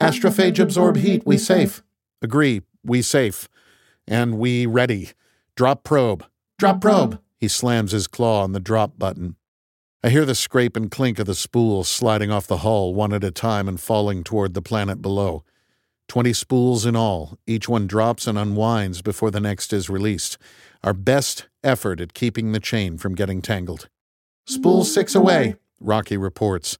Astrophage 0.00 0.58
absorb 0.58 0.96
heat, 0.96 1.26
we 1.26 1.38
safe. 1.38 1.82
Agree, 2.22 2.62
we 2.84 3.02
safe. 3.02 3.48
And 4.06 4.38
we 4.38 4.66
ready. 4.66 5.10
Drop 5.56 5.84
probe. 5.84 6.24
Drop 6.58 6.80
probe. 6.80 7.20
He 7.38 7.48
slams 7.48 7.92
his 7.92 8.06
claw 8.06 8.42
on 8.42 8.52
the 8.52 8.60
drop 8.60 8.98
button. 8.98 9.36
I 10.02 10.10
hear 10.10 10.24
the 10.24 10.34
scrape 10.34 10.76
and 10.76 10.90
clink 10.90 11.18
of 11.18 11.26
the 11.26 11.34
spools 11.34 11.88
sliding 11.88 12.30
off 12.30 12.46
the 12.46 12.58
hull 12.58 12.94
one 12.94 13.12
at 13.12 13.24
a 13.24 13.30
time 13.30 13.66
and 13.68 13.80
falling 13.80 14.22
toward 14.22 14.54
the 14.54 14.62
planet 14.62 15.02
below. 15.02 15.42
Twenty 16.08 16.32
spools 16.32 16.86
in 16.86 16.94
all. 16.94 17.38
Each 17.46 17.68
one 17.68 17.88
drops 17.88 18.26
and 18.28 18.38
unwinds 18.38 19.02
before 19.02 19.30
the 19.30 19.40
next 19.40 19.72
is 19.72 19.90
released. 19.90 20.38
Our 20.84 20.92
best 20.92 21.48
effort 21.64 22.00
at 22.00 22.14
keeping 22.14 22.52
the 22.52 22.60
chain 22.60 22.96
from 22.98 23.16
getting 23.16 23.42
tangled. 23.42 23.88
Spool 24.46 24.84
six 24.84 25.16
away, 25.16 25.56
Rocky 25.80 26.16
reports. 26.16 26.78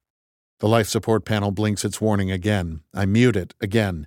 The 0.59 0.69
life 0.69 0.89
support 0.89 1.25
panel 1.25 1.51
blinks 1.51 1.85
its 1.85 2.01
warning 2.01 2.31
again. 2.31 2.81
I 2.95 3.05
mute 3.05 3.37
it 3.37 3.55
again. 3.61 4.07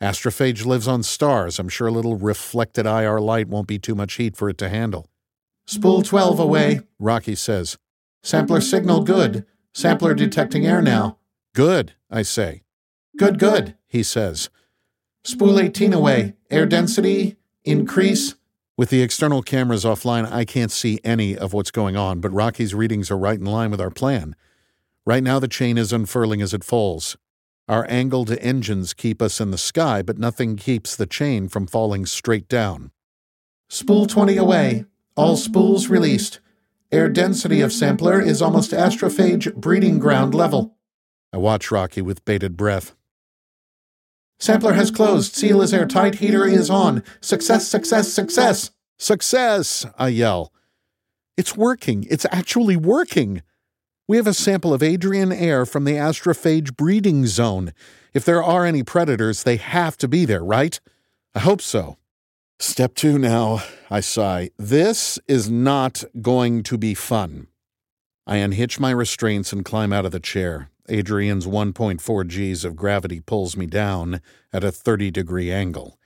Astrophage 0.00 0.64
lives 0.64 0.86
on 0.86 1.02
stars. 1.02 1.58
I'm 1.58 1.68
sure 1.68 1.88
a 1.88 1.92
little 1.92 2.16
reflected 2.16 2.86
IR 2.86 3.20
light 3.20 3.48
won't 3.48 3.66
be 3.66 3.78
too 3.78 3.94
much 3.94 4.14
heat 4.14 4.36
for 4.36 4.48
it 4.48 4.58
to 4.58 4.68
handle. 4.68 5.08
Spool 5.66 6.02
12 6.02 6.38
away, 6.38 6.80
Rocky 6.98 7.34
says. 7.34 7.78
Sampler 8.22 8.60
signal 8.60 9.02
good. 9.02 9.44
Sampler 9.72 10.14
detecting 10.14 10.66
air 10.66 10.82
now. 10.82 11.18
Good, 11.54 11.94
I 12.10 12.22
say. 12.22 12.62
Good, 13.16 13.38
good, 13.38 13.76
he 13.88 14.02
says. 14.02 14.50
Spool 15.24 15.58
18 15.58 15.92
away. 15.92 16.34
Air 16.50 16.66
density 16.66 17.36
increase. 17.64 18.34
With 18.76 18.90
the 18.90 19.02
external 19.02 19.42
cameras 19.42 19.84
offline, 19.84 20.30
I 20.30 20.44
can't 20.44 20.70
see 20.70 20.98
any 21.04 21.36
of 21.36 21.52
what's 21.52 21.70
going 21.70 21.96
on, 21.96 22.20
but 22.20 22.32
Rocky's 22.32 22.74
readings 22.74 23.10
are 23.10 23.18
right 23.18 23.38
in 23.38 23.46
line 23.46 23.70
with 23.70 23.80
our 23.80 23.90
plan. 23.90 24.34
Right 25.04 25.22
now, 25.22 25.38
the 25.38 25.48
chain 25.48 25.78
is 25.78 25.92
unfurling 25.92 26.40
as 26.40 26.54
it 26.54 26.62
falls. 26.62 27.16
Our 27.68 27.86
angled 27.88 28.30
engines 28.30 28.94
keep 28.94 29.20
us 29.20 29.40
in 29.40 29.50
the 29.50 29.58
sky, 29.58 30.02
but 30.02 30.18
nothing 30.18 30.56
keeps 30.56 30.94
the 30.94 31.06
chain 31.06 31.48
from 31.48 31.66
falling 31.66 32.06
straight 32.06 32.48
down. 32.48 32.92
Spool 33.68 34.06
20 34.06 34.36
away. 34.36 34.84
All 35.16 35.36
spools 35.36 35.88
released. 35.88 36.40
Air 36.92 37.08
density 37.08 37.60
of 37.60 37.72
sampler 37.72 38.20
is 38.20 38.42
almost 38.42 38.72
astrophage 38.72 39.54
breeding 39.54 39.98
ground 39.98 40.34
level. 40.34 40.76
I 41.32 41.38
watch 41.38 41.70
Rocky 41.70 42.02
with 42.02 42.24
bated 42.24 42.56
breath. 42.56 42.94
Sampler 44.38 44.74
has 44.74 44.90
closed. 44.90 45.34
Seal 45.34 45.62
is 45.62 45.72
airtight. 45.72 46.16
Heater 46.16 46.46
is 46.46 46.68
on. 46.68 47.02
Success, 47.20 47.66
success, 47.66 48.12
success. 48.12 48.70
Success! 48.98 49.86
I 49.98 50.08
yell. 50.08 50.52
It's 51.36 51.56
working. 51.56 52.06
It's 52.10 52.26
actually 52.30 52.76
working. 52.76 53.42
We 54.08 54.16
have 54.16 54.26
a 54.26 54.34
sample 54.34 54.74
of 54.74 54.82
Adrian 54.82 55.30
air 55.30 55.64
from 55.64 55.84
the 55.84 55.92
astrophage 55.92 56.76
breeding 56.76 57.26
zone. 57.26 57.72
If 58.12 58.24
there 58.24 58.42
are 58.42 58.66
any 58.66 58.82
predators, 58.82 59.44
they 59.44 59.56
have 59.56 59.96
to 59.98 60.08
be 60.08 60.24
there, 60.24 60.44
right? 60.44 60.78
I 61.34 61.38
hope 61.38 61.62
so. 61.62 61.96
Step 62.58 62.94
two 62.94 63.16
now, 63.18 63.62
I 63.90 64.00
sigh. 64.00 64.50
This 64.58 65.18
is 65.28 65.50
not 65.50 66.04
going 66.20 66.62
to 66.64 66.76
be 66.76 66.94
fun. 66.94 67.46
I 68.26 68.36
unhitch 68.36 68.78
my 68.78 68.90
restraints 68.90 69.52
and 69.52 69.64
climb 69.64 69.92
out 69.92 70.04
of 70.04 70.12
the 70.12 70.20
chair. 70.20 70.68
Adrian's 70.88 71.46
1.4 71.46 72.52
Gs 72.52 72.64
of 72.64 72.76
gravity 72.76 73.20
pulls 73.20 73.56
me 73.56 73.66
down 73.66 74.20
at 74.52 74.64
a 74.64 74.72
30 74.72 75.10
degree 75.10 75.50
angle. 75.50 75.98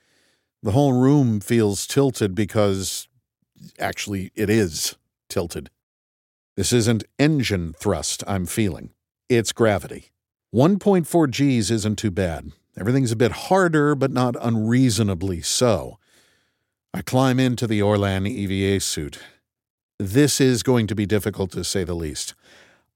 The 0.62 0.72
whole 0.72 0.92
room 0.92 1.40
feels 1.40 1.86
tilted 1.86 2.34
because 2.34 3.08
actually 3.78 4.32
it 4.34 4.50
is 4.50 4.96
tilted. 5.28 5.70
This 6.56 6.72
isn't 6.72 7.04
engine 7.18 7.74
thrust 7.74 8.24
I'm 8.26 8.46
feeling, 8.46 8.90
it's 9.28 9.52
gravity. 9.52 10.12
1.4 10.54 11.28
Gs 11.30 11.70
isn't 11.70 11.98
too 11.98 12.10
bad. 12.10 12.50
Everything's 12.78 13.12
a 13.12 13.16
bit 13.16 13.32
harder, 13.32 13.94
but 13.94 14.10
not 14.10 14.36
unreasonably 14.40 15.42
so. 15.42 15.98
I 16.94 17.02
climb 17.02 17.38
into 17.38 17.66
the 17.66 17.82
Orlan 17.82 18.26
EVA 18.26 18.80
suit. 18.80 19.18
This 19.98 20.40
is 20.40 20.62
going 20.62 20.86
to 20.86 20.94
be 20.94 21.04
difficult 21.04 21.50
to 21.52 21.62
say 21.62 21.84
the 21.84 21.94
least. 21.94 22.32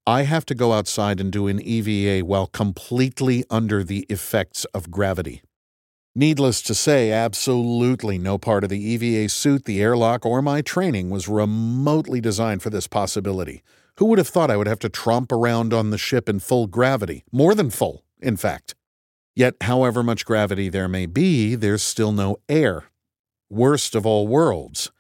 I 0.07 0.23
have 0.23 0.47
to 0.47 0.55
go 0.55 0.73
outside 0.73 1.21
and 1.21 1.31
do 1.31 1.47
an 1.47 1.61
EVA 1.61 2.25
while 2.25 2.47
completely 2.47 3.45
under 3.51 3.85
the 3.85 4.07
effects 4.09 4.65
of 4.73 4.91
gravity. 4.91 5.43
Needless 6.15 6.61
to 6.63 6.75
say, 6.75 7.13
absolutely 7.13 8.19
no 8.19 8.37
part 8.37 8.65
of 8.65 8.71
the 8.71 8.83
EVA 8.83 9.29
suit, 9.29 9.65
the 9.65 9.81
airlock, 9.81 10.27
or 10.27 10.43
my 10.43 10.61
training 10.61 11.09
was 11.09 11.29
remotely 11.29 12.21
designed 12.21 12.63
for 12.63 12.71
this 12.71 12.89
possibility. 12.89 13.63
Who 13.99 14.07
would 14.07 14.19
have 14.19 14.27
thought 14.27 14.51
I 14.51 14.57
would 14.57 14.67
have 14.67 14.81
to 14.81 14.89
tromp 14.89 15.31
around 15.31 15.73
on 15.73 15.91
the 15.91 15.99
ship 15.99 16.29
in 16.29 16.41
full 16.41 16.67
gravity? 16.67 17.23
More 17.31 17.55
than 17.55 17.71
full, 17.71 18.03
in 18.21 18.37
fact. 18.37 18.75
Yet, 19.37 19.55
however 19.61 20.03
much 20.03 20.25
gravity 20.25 20.69
there 20.69 20.89
may 20.89 21.07
be, 21.07 21.55
there's 21.55 21.83
still 21.83 22.11
no 22.11 22.39
air. 22.49 22.87
Worst 23.49 23.95
of 23.95 24.05
all 24.05 24.27
worlds. 24.27 24.91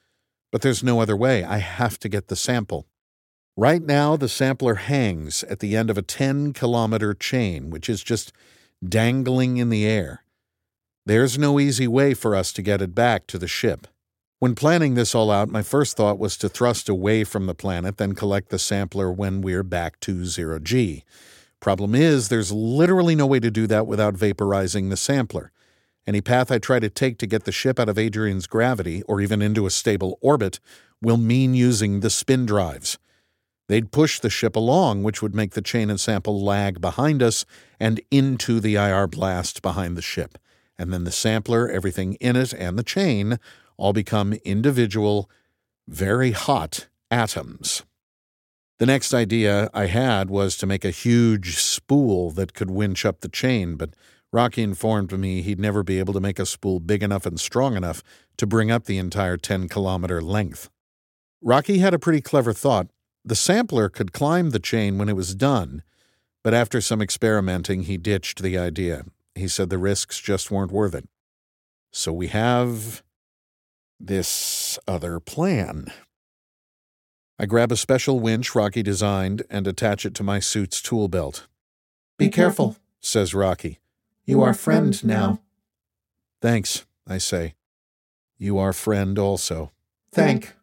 But 0.52 0.62
there's 0.62 0.84
no 0.84 1.00
other 1.00 1.16
way. 1.16 1.42
I 1.42 1.58
have 1.58 1.98
to 2.00 2.08
get 2.08 2.28
the 2.28 2.36
sample. 2.36 2.86
Right 3.56 3.82
now, 3.82 4.16
the 4.16 4.28
sampler 4.28 4.76
hangs 4.76 5.42
at 5.44 5.58
the 5.58 5.76
end 5.76 5.90
of 5.90 5.98
a 5.98 6.02
10 6.02 6.52
kilometer 6.52 7.14
chain, 7.14 7.68
which 7.68 7.88
is 7.88 8.04
just 8.04 8.32
dangling 8.86 9.56
in 9.56 9.70
the 9.70 9.84
air. 9.84 10.22
There's 11.06 11.38
no 11.38 11.58
easy 11.58 11.88
way 11.88 12.14
for 12.14 12.36
us 12.36 12.52
to 12.52 12.62
get 12.62 12.82
it 12.82 12.94
back 12.94 13.26
to 13.28 13.38
the 13.38 13.48
ship. 13.48 13.86
When 14.38 14.54
planning 14.54 14.94
this 14.94 15.14
all 15.14 15.30
out, 15.30 15.48
my 15.48 15.62
first 15.62 15.96
thought 15.96 16.18
was 16.18 16.36
to 16.38 16.48
thrust 16.48 16.88
away 16.88 17.24
from 17.24 17.46
the 17.46 17.54
planet, 17.54 17.96
then 17.96 18.14
collect 18.14 18.50
the 18.50 18.58
sampler 18.58 19.10
when 19.10 19.40
we're 19.40 19.62
back 19.62 20.00
to 20.00 20.24
zero 20.24 20.58
G. 20.58 21.04
Problem 21.60 21.94
is, 21.94 22.28
there's 22.28 22.52
literally 22.52 23.14
no 23.14 23.26
way 23.26 23.38
to 23.40 23.50
do 23.50 23.66
that 23.66 23.86
without 23.86 24.14
vaporizing 24.14 24.88
the 24.88 24.96
sampler. 24.96 25.52
Any 26.06 26.20
path 26.20 26.50
I 26.50 26.58
try 26.58 26.80
to 26.80 26.88
take 26.88 27.18
to 27.18 27.26
get 27.26 27.44
the 27.44 27.52
ship 27.52 27.78
out 27.78 27.88
of 27.88 27.98
Adrian's 27.98 28.46
gravity, 28.46 29.02
or 29.02 29.20
even 29.20 29.42
into 29.42 29.66
a 29.66 29.70
stable 29.70 30.18
orbit, 30.22 30.58
will 31.02 31.18
mean 31.18 31.54
using 31.54 32.00
the 32.00 32.10
spin 32.10 32.46
drives. 32.46 32.98
They'd 33.68 33.92
push 33.92 34.20
the 34.20 34.30
ship 34.30 34.56
along, 34.56 35.02
which 35.02 35.22
would 35.22 35.34
make 35.34 35.52
the 35.52 35.62
chain 35.62 35.90
and 35.90 36.00
sample 36.00 36.42
lag 36.42 36.80
behind 36.80 37.22
us 37.22 37.44
and 37.78 38.00
into 38.10 38.58
the 38.58 38.76
IR 38.76 39.06
blast 39.06 39.62
behind 39.62 39.96
the 39.96 40.02
ship. 40.02 40.38
And 40.80 40.94
then 40.94 41.04
the 41.04 41.12
sampler, 41.12 41.68
everything 41.68 42.14
in 42.14 42.36
it, 42.36 42.54
and 42.54 42.78
the 42.78 42.82
chain 42.82 43.38
all 43.76 43.92
become 43.92 44.32
individual, 44.46 45.28
very 45.86 46.30
hot 46.30 46.88
atoms. 47.10 47.82
The 48.78 48.86
next 48.86 49.12
idea 49.12 49.68
I 49.74 49.86
had 49.86 50.30
was 50.30 50.56
to 50.56 50.66
make 50.66 50.86
a 50.86 50.90
huge 50.90 51.58
spool 51.58 52.30
that 52.30 52.54
could 52.54 52.70
winch 52.70 53.04
up 53.04 53.20
the 53.20 53.28
chain, 53.28 53.76
but 53.76 53.90
Rocky 54.32 54.62
informed 54.62 55.12
me 55.12 55.42
he'd 55.42 55.60
never 55.60 55.82
be 55.82 55.98
able 55.98 56.14
to 56.14 56.20
make 56.20 56.38
a 56.38 56.46
spool 56.46 56.80
big 56.80 57.02
enough 57.02 57.26
and 57.26 57.38
strong 57.38 57.76
enough 57.76 58.02
to 58.38 58.46
bring 58.46 58.70
up 58.70 58.86
the 58.86 58.96
entire 58.96 59.36
10 59.36 59.68
kilometer 59.68 60.22
length. 60.22 60.70
Rocky 61.42 61.80
had 61.80 61.92
a 61.92 61.98
pretty 61.98 62.22
clever 62.22 62.54
thought. 62.54 62.86
The 63.22 63.34
sampler 63.34 63.90
could 63.90 64.14
climb 64.14 64.48
the 64.48 64.58
chain 64.58 64.96
when 64.96 65.10
it 65.10 65.16
was 65.16 65.34
done, 65.34 65.82
but 66.42 66.54
after 66.54 66.80
some 66.80 67.02
experimenting, 67.02 67.82
he 67.82 67.98
ditched 67.98 68.42
the 68.42 68.56
idea. 68.56 69.04
He 69.34 69.48
said 69.48 69.70
the 69.70 69.78
risks 69.78 70.20
just 70.20 70.50
weren't 70.50 70.72
worth 70.72 70.94
it. 70.94 71.08
So 71.92 72.12
we 72.12 72.28
have 72.28 73.02
this 73.98 74.78
other 74.86 75.20
plan. 75.20 75.92
I 77.38 77.46
grab 77.46 77.72
a 77.72 77.76
special 77.76 78.20
winch 78.20 78.54
Rocky 78.54 78.82
designed 78.82 79.42
and 79.48 79.66
attach 79.66 80.04
it 80.04 80.14
to 80.16 80.22
my 80.22 80.40
suit's 80.40 80.82
tool 80.82 81.08
belt. 81.08 81.46
Be 82.18 82.28
careful, 82.28 82.76
says 83.00 83.34
Rocky. 83.34 83.78
You 84.26 84.42
are 84.42 84.54
friend 84.54 85.02
now. 85.04 85.40
Thanks, 86.42 86.84
I 87.06 87.18
say. 87.18 87.54
You 88.38 88.58
are 88.58 88.72
friend 88.72 89.18
also. 89.18 89.70
Thank. 90.12 90.54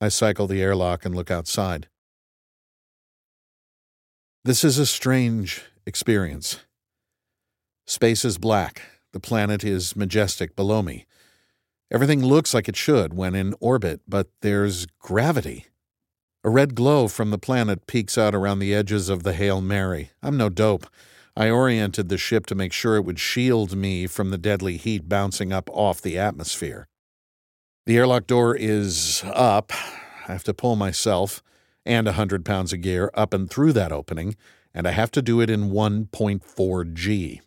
I 0.00 0.08
cycle 0.08 0.46
the 0.46 0.60
airlock 0.60 1.04
and 1.04 1.14
look 1.14 1.30
outside. 1.30 1.88
This 4.44 4.64
is 4.64 4.78
a 4.78 4.86
strange 4.86 5.62
experience. 5.86 6.58
Space 7.86 8.24
is 8.24 8.38
black. 8.38 8.82
The 9.12 9.20
planet 9.20 9.64
is 9.64 9.96
majestic 9.96 10.56
below 10.56 10.82
me. 10.82 11.06
Everything 11.90 12.24
looks 12.24 12.54
like 12.54 12.68
it 12.68 12.76
should 12.76 13.12
when 13.12 13.34
in 13.34 13.54
orbit, 13.60 14.00
but 14.08 14.28
there's 14.40 14.86
gravity. 14.98 15.66
A 16.44 16.50
red 16.50 16.74
glow 16.74 17.06
from 17.06 17.30
the 17.30 17.38
planet 17.38 17.86
peeks 17.86 18.16
out 18.16 18.34
around 18.34 18.58
the 18.58 18.74
edges 18.74 19.08
of 19.08 19.22
the 19.22 19.34
Hail 19.34 19.60
Mary. 19.60 20.10
I'm 20.22 20.36
no 20.36 20.48
dope. 20.48 20.86
I 21.36 21.50
oriented 21.50 22.08
the 22.08 22.18
ship 22.18 22.46
to 22.46 22.54
make 22.54 22.72
sure 22.72 22.96
it 22.96 23.04
would 23.04 23.18
shield 23.18 23.76
me 23.76 24.06
from 24.06 24.30
the 24.30 24.38
deadly 24.38 24.76
heat 24.76 25.08
bouncing 25.08 25.52
up 25.52 25.68
off 25.70 26.00
the 26.00 26.18
atmosphere. 26.18 26.88
The 27.86 27.96
airlock 27.96 28.26
door 28.26 28.56
is 28.56 29.22
up. 29.26 29.72
I 30.28 30.32
have 30.32 30.44
to 30.44 30.54
pull 30.54 30.76
myself 30.76 31.42
and 31.84 32.06
a 32.06 32.12
hundred 32.12 32.44
pounds 32.44 32.72
of 32.72 32.80
gear 32.80 33.10
up 33.14 33.34
and 33.34 33.50
through 33.50 33.72
that 33.74 33.92
opening, 33.92 34.36
and 34.72 34.86
I 34.86 34.92
have 34.92 35.10
to 35.12 35.22
do 35.22 35.40
it 35.40 35.50
in 35.50 35.70
1.4 35.70 36.94
G. 36.94 37.40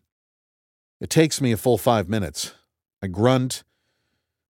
It 1.06 1.12
takes 1.12 1.40
me 1.40 1.52
a 1.52 1.58
full 1.58 1.78
five 1.78 2.10
minutes. 2.10 2.56
I 3.00 3.06
grunt. 3.06 3.64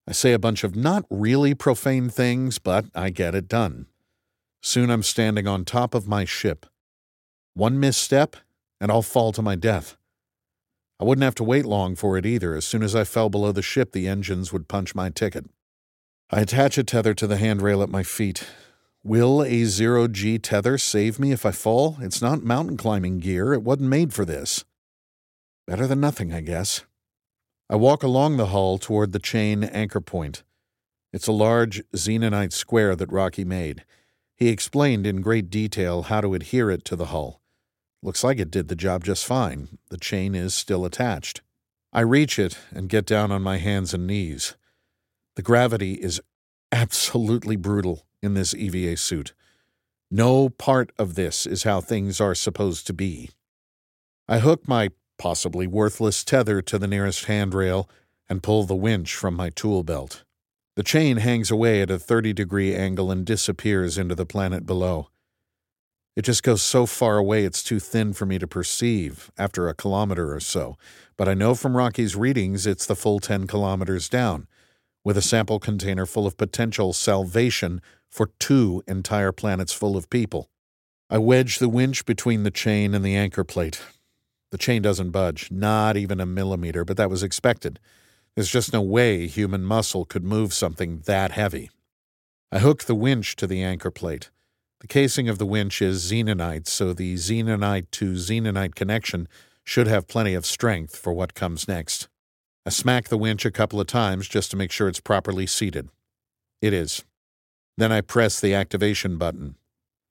I 0.07 0.13
say 0.13 0.33
a 0.33 0.39
bunch 0.39 0.63
of 0.63 0.77
not 0.77 1.05
really 1.11 1.53
profane 1.53 2.09
things, 2.09 2.61
but 2.61 2.85
I 2.95 3.11
get 3.11 3.35
it 3.35 3.49
done. 3.49 3.87
Soon 4.63 4.89
I'm 4.89 5.03
standing 5.03 5.49
on 5.49 5.65
top 5.65 5.97
of 5.97 6.07
my 6.07 6.25
ship. 6.25 6.67
One 7.55 7.81
misstep, 7.81 8.37
and 8.81 8.93
I'll 8.93 9.03
fall 9.03 9.33
to 9.33 9.43
my 9.43 9.57
death. 9.57 9.97
I 11.01 11.05
wouldn't 11.05 11.25
have 11.25 11.35
to 11.35 11.43
wait 11.43 11.65
long 11.65 11.97
for 11.97 12.17
it 12.17 12.25
either. 12.25 12.55
As 12.55 12.65
soon 12.65 12.85
as 12.85 12.95
I 12.95 13.03
fell 13.03 13.29
below 13.29 13.51
the 13.51 13.61
ship, 13.61 13.91
the 13.91 14.07
engines 14.07 14.53
would 14.53 14.69
punch 14.69 14.95
my 14.95 15.11
ticket. 15.11 15.47
I 16.31 16.43
attach 16.43 16.79
a 16.79 16.85
tether 16.85 17.15
to 17.15 17.27
the 17.27 17.39
handrail 17.39 17.83
at 17.83 17.89
my 17.89 18.05
feet. 18.05 18.47
Will 19.03 19.43
a 19.43 19.65
zero 19.65 20.07
G 20.07 20.39
tether 20.39 20.79
save 20.79 21.19
me 21.19 21.33
if 21.33 21.45
I 21.45 21.51
fall? 21.51 21.97
It's 22.01 22.23
not 22.23 22.45
mountain 22.45 22.77
climbing 22.77 23.19
gear. 23.19 23.53
It 23.53 23.65
wasn't 23.65 23.89
made 23.89 24.15
for 24.15 24.25
this. 24.25 24.65
Better 25.67 25.87
than 25.87 26.01
nothing, 26.01 26.33
I 26.33 26.41
guess. 26.41 26.85
I 27.71 27.77
walk 27.77 28.03
along 28.03 28.37
the 28.37 28.47
hull 28.47 28.79
toward 28.79 29.13
the 29.13 29.19
chain 29.19 29.65
anchor 29.65 30.01
point. 30.01 30.43
It's 31.13 31.27
a 31.27 31.33
large 31.33 31.83
xenonite 31.95 32.53
square 32.53 32.95
that 32.97 33.11
Rocky 33.11 33.45
made. 33.45 33.85
He 34.37 34.49
explained 34.49 35.07
in 35.07 35.21
great 35.21 35.49
detail 35.49 36.03
how 36.03 36.21
to 36.21 36.35
adhere 36.35 36.71
it 36.71 36.85
to 36.87 36.97
the 36.97 37.07
hull. 37.07 37.41
Looks 38.03 38.23
like 38.23 38.39
it 38.39 38.51
did 38.51 38.69
the 38.69 38.77
job 38.77 39.05
just 39.05 39.25
fine. 39.25 39.79
The 39.89 39.97
chain 39.97 40.35
is 40.35 40.55
still 40.55 40.85
attached. 40.85 41.41
I 41.93 42.01
reach 42.01 42.39
it 42.39 42.59
and 42.71 42.89
get 42.89 43.07
down 43.07 43.33
on 43.33 43.43
my 43.43 43.57
hands 43.57 43.95
and 43.95 44.07
knees. 44.07 44.57
The 45.37 45.43
gravity 45.43 45.95
is 45.95 46.21
absolutely 46.73 47.57
brutal 47.57 48.05
in 48.23 48.35
this 48.35 48.53
EVA 48.53 48.97
suit. 48.97 49.33
No 50.11 50.49
part 50.49 50.93
of 50.99 51.15
this 51.15 51.47
is 51.47 51.63
how 51.63 51.81
things 51.81 52.21
are 52.21 52.35
supposed 52.35 52.87
to 52.89 52.93
be. 52.93 53.31
I 54.29 54.41
hook 54.41 54.69
my 54.69 54.91
possibly 55.19 55.67
worthless 55.67 56.25
tether 56.25 56.63
to 56.63 56.79
the 56.79 56.87
nearest 56.87 57.25
handrail 57.27 57.89
and 58.29 58.43
pull 58.43 58.65
the 58.65 58.75
winch 58.75 59.15
from 59.15 59.35
my 59.35 59.51
tool 59.51 59.83
belt. 59.83 60.25
The 60.77 60.83
chain 60.83 61.19
hangs 61.19 61.51
away 61.51 61.83
at 61.83 61.91
a 61.91 61.99
30 61.99 62.33
degree 62.33 62.75
angle 62.75 63.11
and 63.11 63.25
disappears 63.25 63.97
into 63.97 64.15
the 64.15 64.27
planet 64.27 64.67
below. 64.67 65.09
It 66.17 66.23
just 66.23 66.43
goes 66.43 66.63
so 66.63 66.87
far 66.87 67.17
away 67.17 67.45
it's 67.45 67.63
too 67.63 67.81
thin 67.81 68.13
for 68.13 68.25
me 68.25 68.39
to 68.39 68.47
perceive 68.47 69.31
after 69.37 69.69
a 69.69 69.75
kilometer 69.75 70.33
or 70.33 70.41
so, 70.41 70.77
but 71.17 71.29
I 71.29 71.35
know 71.35 71.55
from 71.55 71.77
Rocky's 71.77 72.15
readings 72.15 72.67
it's 72.67 72.87
the 72.87 72.97
full 72.97 73.19
10 73.19 73.47
kilometers 73.47 74.09
down, 74.09 74.47
with 75.05 75.17
a 75.17 75.23
sample 75.23 75.59
container 75.59 76.07
full 76.07 76.27
of 76.27 76.37
potential 76.37 76.93
salvation 76.93 77.81
for 78.09 78.31
two 78.39 78.85
entire 78.87 79.33
planets 79.33 79.73
full 79.73 79.97
of 79.97 80.09
people. 80.09 80.51
I 81.11 81.19
wedge 81.19 81.59
the 81.59 81.69
winch 81.69 82.05
between 82.05 82.45
the 82.45 82.51
chain 82.51 82.95
and 82.95 83.05
the 83.05 83.17
anchor 83.17 83.45
plate. 83.45 83.83
The 84.55 84.59
chain 84.59 84.83
doesn't 84.83 85.11
budge, 85.11 85.51
not 85.51 85.97
even 85.97 86.21
a 86.21 86.27
millimeter, 86.27 86.85
but 86.85 86.97
that 86.97 87.11
was 87.11 87.25
expected. 87.25 87.81
There's 88.37 88.53
just 88.53 88.73
no 88.73 88.83
way 88.83 89.27
human 89.27 89.65
muscle 89.65 90.05
could 90.05 90.23
move 90.23 90.55
something 90.55 91.01
that 91.07 91.33
heavy. 91.33 91.73
I 92.53 92.61
hook 92.61 92.85
the 92.85 92.95
winch 92.95 93.35
to 93.35 93.49
the 93.49 93.65
anchor 93.65 93.91
plate. 93.91 94.31
The 94.79 94.87
casing 94.87 95.29
of 95.29 95.39
the 95.39 95.45
winch 95.45 95.83
is 95.83 96.09
xenonite, 96.09 96.69
so 96.69 96.93
the 96.93 97.17
xenonite 97.17 97.91
to 97.91 98.13
xenonite 98.13 98.77
connection 98.77 99.27
should 99.65 99.89
have 99.89 100.07
plenty 100.07 100.35
of 100.35 100.47
strength 100.47 100.95
for 100.95 101.13
what 101.13 101.35
comes 101.35 101.67
next. 101.67 102.07
I 102.65 102.71
smack 102.71 103.09
the 103.09 103.19
winch 103.19 103.45
a 103.45 103.51
couple 103.51 103.81
of 103.81 103.89
times 103.89 104.29
just 104.29 104.53
to 104.53 104.57
make 104.57 104.71
sure 104.71 104.87
it's 104.87 105.01
properly 105.01 105.49
seated. 105.49 105.89
It 106.63 106.73
is. 106.73 107.05
Then 107.77 107.91
I 107.91 108.03
press 108.03 108.39
the 108.39 108.55
activation 108.55 109.19
button. 109.19 109.57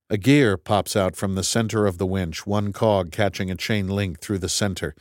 A 0.10 0.18
gear 0.18 0.58
pops 0.58 0.96
out 0.96 1.16
from 1.16 1.36
the 1.36 1.44
center 1.44 1.86
of 1.86 1.98
the 1.98 2.06
winch, 2.06 2.46
one 2.46 2.74
cog 2.74 3.12
catching 3.12 3.50
a 3.50 3.56
chain 3.56 3.88
link 3.88 4.20
through 4.20 4.40
the 4.40 4.50
center. 4.50 4.96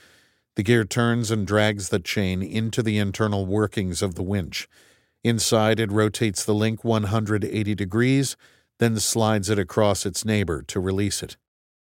The 0.54 0.62
gear 0.62 0.84
turns 0.84 1.30
and 1.30 1.46
drags 1.46 1.88
the 1.88 1.98
chain 1.98 2.42
into 2.42 2.82
the 2.82 2.98
internal 2.98 3.44
workings 3.44 4.00
of 4.00 4.14
the 4.14 4.22
winch. 4.22 4.68
Inside, 5.24 5.80
it 5.80 5.90
rotates 5.90 6.44
the 6.44 6.54
link 6.54 6.84
180 6.84 7.74
degrees, 7.74 8.36
then 8.78 8.98
slides 8.98 9.50
it 9.50 9.58
across 9.58 10.06
its 10.06 10.24
neighbor 10.24 10.62
to 10.62 10.80
release 10.80 11.22
it. 11.22 11.36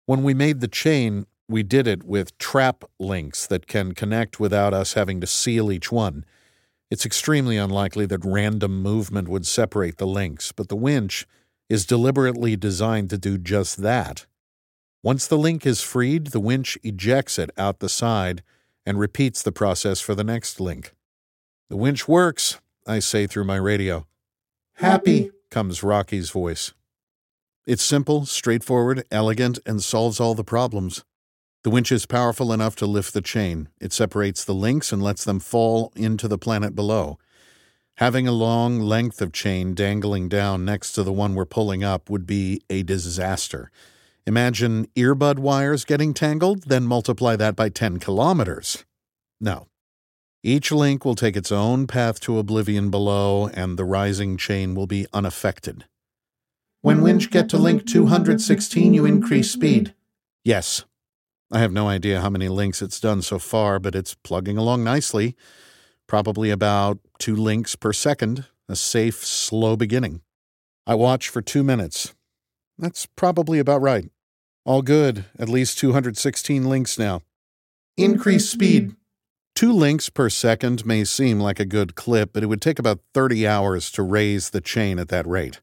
When 0.06 0.24
we 0.24 0.34
made 0.34 0.60
the 0.60 0.68
chain, 0.68 1.26
we 1.48 1.64
did 1.64 1.88
it 1.88 2.04
with 2.04 2.38
trap 2.38 2.84
links 3.00 3.48
that 3.48 3.68
can 3.68 3.94
connect 3.94 4.40
without 4.40 4.74
us 4.74 4.94
having 4.94 5.20
to 5.22 5.28
seal 5.28 5.72
each 5.72 5.92
one. 5.92 6.26
It's 6.92 7.06
extremely 7.06 7.58
unlikely 7.58 8.06
that 8.08 8.26
random 8.26 8.82
movement 8.82 9.28
would 9.28 9.46
separate 9.46 9.98
the 9.98 10.08
links, 10.08 10.52
but 10.52 10.70
the 10.70 10.76
winch 10.76 11.28
is 11.70 11.86
deliberately 11.86 12.56
designed 12.56 13.10
to 13.12 13.18
do 13.18 13.38
just 13.38 13.82
that. 13.82 14.26
Once 15.04 15.28
the 15.28 15.38
link 15.38 15.66
is 15.66 15.82
freed, 15.82 16.28
the 16.28 16.40
winch 16.40 16.78
ejects 16.84 17.40
it 17.40 17.52
out 17.58 17.80
the 17.80 17.88
side 17.88 18.44
and 18.86 19.00
repeats 19.00 19.42
the 19.42 19.52
process 19.52 20.02
for 20.02 20.16
the 20.16 20.24
next 20.24 20.60
link. 20.60 20.94
The 21.70 21.78
winch 21.78 22.08
works, 22.08 22.60
I 22.88 23.00
say 23.00 23.28
through 23.28 23.46
my 23.46 23.56
radio. 23.56 24.08
Happy, 24.78 25.32
comes 25.52 25.84
Rocky's 25.84 26.32
voice. 26.32 26.74
It's 27.66 27.84
simple, 27.84 28.26
straightforward, 28.26 29.04
elegant, 29.12 29.60
and 29.66 29.84
solves 29.84 30.20
all 30.20 30.34
the 30.34 30.44
problems. 30.44 31.04
The 31.64 31.70
winch 31.70 31.92
is 31.92 32.06
powerful 32.06 32.52
enough 32.52 32.76
to 32.78 32.86
lift 32.86 33.14
the 33.14 33.22
chain. 33.22 33.70
It 33.80 33.94
separates 33.94 34.44
the 34.44 34.56
links 34.56 34.92
and 34.92 35.04
lets 35.04 35.24
them 35.24 35.40
fall 35.40 35.92
into 35.96 36.28
the 36.28 36.38
planet 36.38 36.74
below. 36.74 37.20
Having 38.00 38.30
a 38.30 38.32
long 38.32 38.80
length 38.80 39.22
of 39.22 39.34
chain 39.34 39.74
dangling 39.74 40.30
down 40.30 40.64
next 40.64 40.94
to 40.94 41.04
the 41.04 41.12
one 41.12 41.36
we're 41.36 41.44
pulling 41.44 41.84
up 41.84 42.10
would 42.10 42.26
be 42.26 42.62
a 42.70 42.82
disaster. 42.82 43.70
Imagine 44.26 44.88
earbud 44.96 45.38
wires 45.38 45.84
getting 45.84 46.14
tangled, 46.14 46.64
then 46.70 46.86
multiply 46.86 47.36
that 47.36 47.58
by 47.58 47.68
10 47.68 48.00
kilometers. 48.00 48.86
No. 49.42 49.68
Each 50.42 50.72
link 50.72 51.04
will 51.04 51.16
take 51.16 51.36
its 51.36 51.52
own 51.52 51.88
path 51.88 52.22
to 52.22 52.40
oblivion 52.40 52.90
below, 52.90 53.48
and 53.48 53.78
the 53.78 53.84
rising 53.84 54.38
chain 54.38 54.76
will 54.76 54.88
be 54.88 55.06
unaffected. 55.12 55.84
When 56.80 57.02
winch 57.02 57.30
get 57.30 57.50
to 57.50 57.58
link 57.58 57.86
216, 57.86 58.94
you 58.94 59.04
increase 59.04 59.52
speed. 59.52 59.94
Yes, 60.46 60.86
I 61.52 61.60
have 61.60 61.74
no 61.74 61.90
idea 61.90 62.22
how 62.22 62.30
many 62.30 62.48
links 62.48 62.82
it's 62.82 63.02
done 63.02 63.22
so 63.22 63.40
far, 63.40 63.78
but 63.78 63.94
it's 63.94 64.16
plugging 64.16 64.58
along 64.58 64.86
nicely. 64.86 65.36
Probably 66.10 66.50
about 66.50 66.98
two 67.20 67.36
links 67.36 67.76
per 67.76 67.94
second, 67.94 68.46
a 68.68 68.76
safe, 68.76 69.24
slow 69.24 69.76
beginning. 69.78 70.22
I 70.88 70.96
watch 70.96 71.30
for 71.30 71.40
two 71.40 71.64
minutes. 71.64 72.16
That's 72.80 73.06
probably 73.06 73.60
about 73.60 73.84
right. 73.84 74.10
All 74.66 74.82
good, 74.82 75.26
at 75.38 75.50
least 75.50 75.78
216 75.78 76.68
links 76.68 76.98
now. 76.98 77.22
Increase 77.96 78.50
speed. 78.50 78.96
Two 79.54 79.72
links 79.72 80.10
per 80.10 80.32
second 80.32 80.84
may 80.84 81.04
seem 81.04 81.40
like 81.40 81.60
a 81.60 81.66
good 81.66 81.94
clip, 81.94 82.34
but 82.34 82.42
it 82.42 82.48
would 82.48 82.62
take 82.62 82.80
about 82.80 83.02
30 83.14 83.46
hours 83.46 83.92
to 83.92 84.02
raise 84.02 84.50
the 84.50 84.62
chain 84.62 84.98
at 84.98 85.10
that 85.10 85.28
rate. 85.28 85.62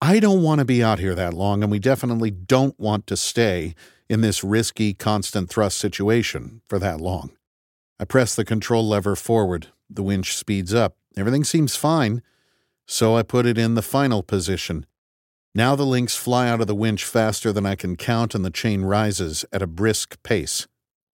I 0.00 0.18
don't 0.18 0.42
want 0.42 0.60
to 0.60 0.64
be 0.64 0.82
out 0.82 0.98
here 0.98 1.14
that 1.14 1.34
long, 1.34 1.62
and 1.62 1.70
we 1.70 1.78
definitely 1.78 2.30
don't 2.30 2.78
want 2.80 3.06
to 3.08 3.18
stay 3.18 3.74
in 4.08 4.22
this 4.22 4.42
risky 4.42 4.94
constant 4.94 5.50
thrust 5.50 5.76
situation 5.76 6.62
for 6.66 6.78
that 6.78 7.02
long. 7.02 7.32
I 8.00 8.04
press 8.04 8.34
the 8.34 8.44
control 8.44 8.86
lever 8.86 9.16
forward. 9.16 9.68
The 9.90 10.02
winch 10.02 10.36
speeds 10.36 10.72
up. 10.72 10.96
Everything 11.16 11.44
seems 11.44 11.76
fine. 11.76 12.22
So 12.86 13.16
I 13.16 13.22
put 13.22 13.46
it 13.46 13.58
in 13.58 13.74
the 13.74 13.82
final 13.82 14.22
position. 14.22 14.86
Now 15.54 15.74
the 15.74 15.86
links 15.86 16.14
fly 16.14 16.48
out 16.48 16.60
of 16.60 16.66
the 16.66 16.74
winch 16.74 17.04
faster 17.04 17.52
than 17.52 17.66
I 17.66 17.74
can 17.74 17.96
count, 17.96 18.34
and 18.34 18.44
the 18.44 18.50
chain 18.50 18.82
rises 18.82 19.44
at 19.52 19.62
a 19.62 19.66
brisk 19.66 20.22
pace. 20.22 20.66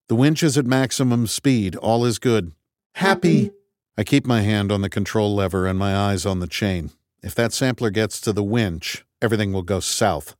The 0.07 0.15
winch 0.15 0.43
is 0.43 0.57
at 0.57 0.65
maximum 0.65 1.25
speed. 1.25 1.75
All 1.77 2.05
is 2.05 2.19
good. 2.19 2.51
Happy. 2.95 3.51
I 3.97 4.03
keep 4.03 4.25
my 4.25 4.41
hand 4.41 4.71
on 4.71 4.81
the 4.81 4.89
control 4.89 5.33
lever 5.33 5.65
and 5.65 5.79
my 5.79 5.95
eyes 5.95 6.25
on 6.25 6.39
the 6.39 6.47
chain. 6.47 6.91
If 7.23 7.33
that 7.35 7.53
sampler 7.53 7.89
gets 7.89 8.21
to 8.21 8.33
the 8.33 8.43
winch, 8.43 9.03
everything 9.21 9.51
will 9.51 9.63
go 9.63 9.79
south. 9.79 10.35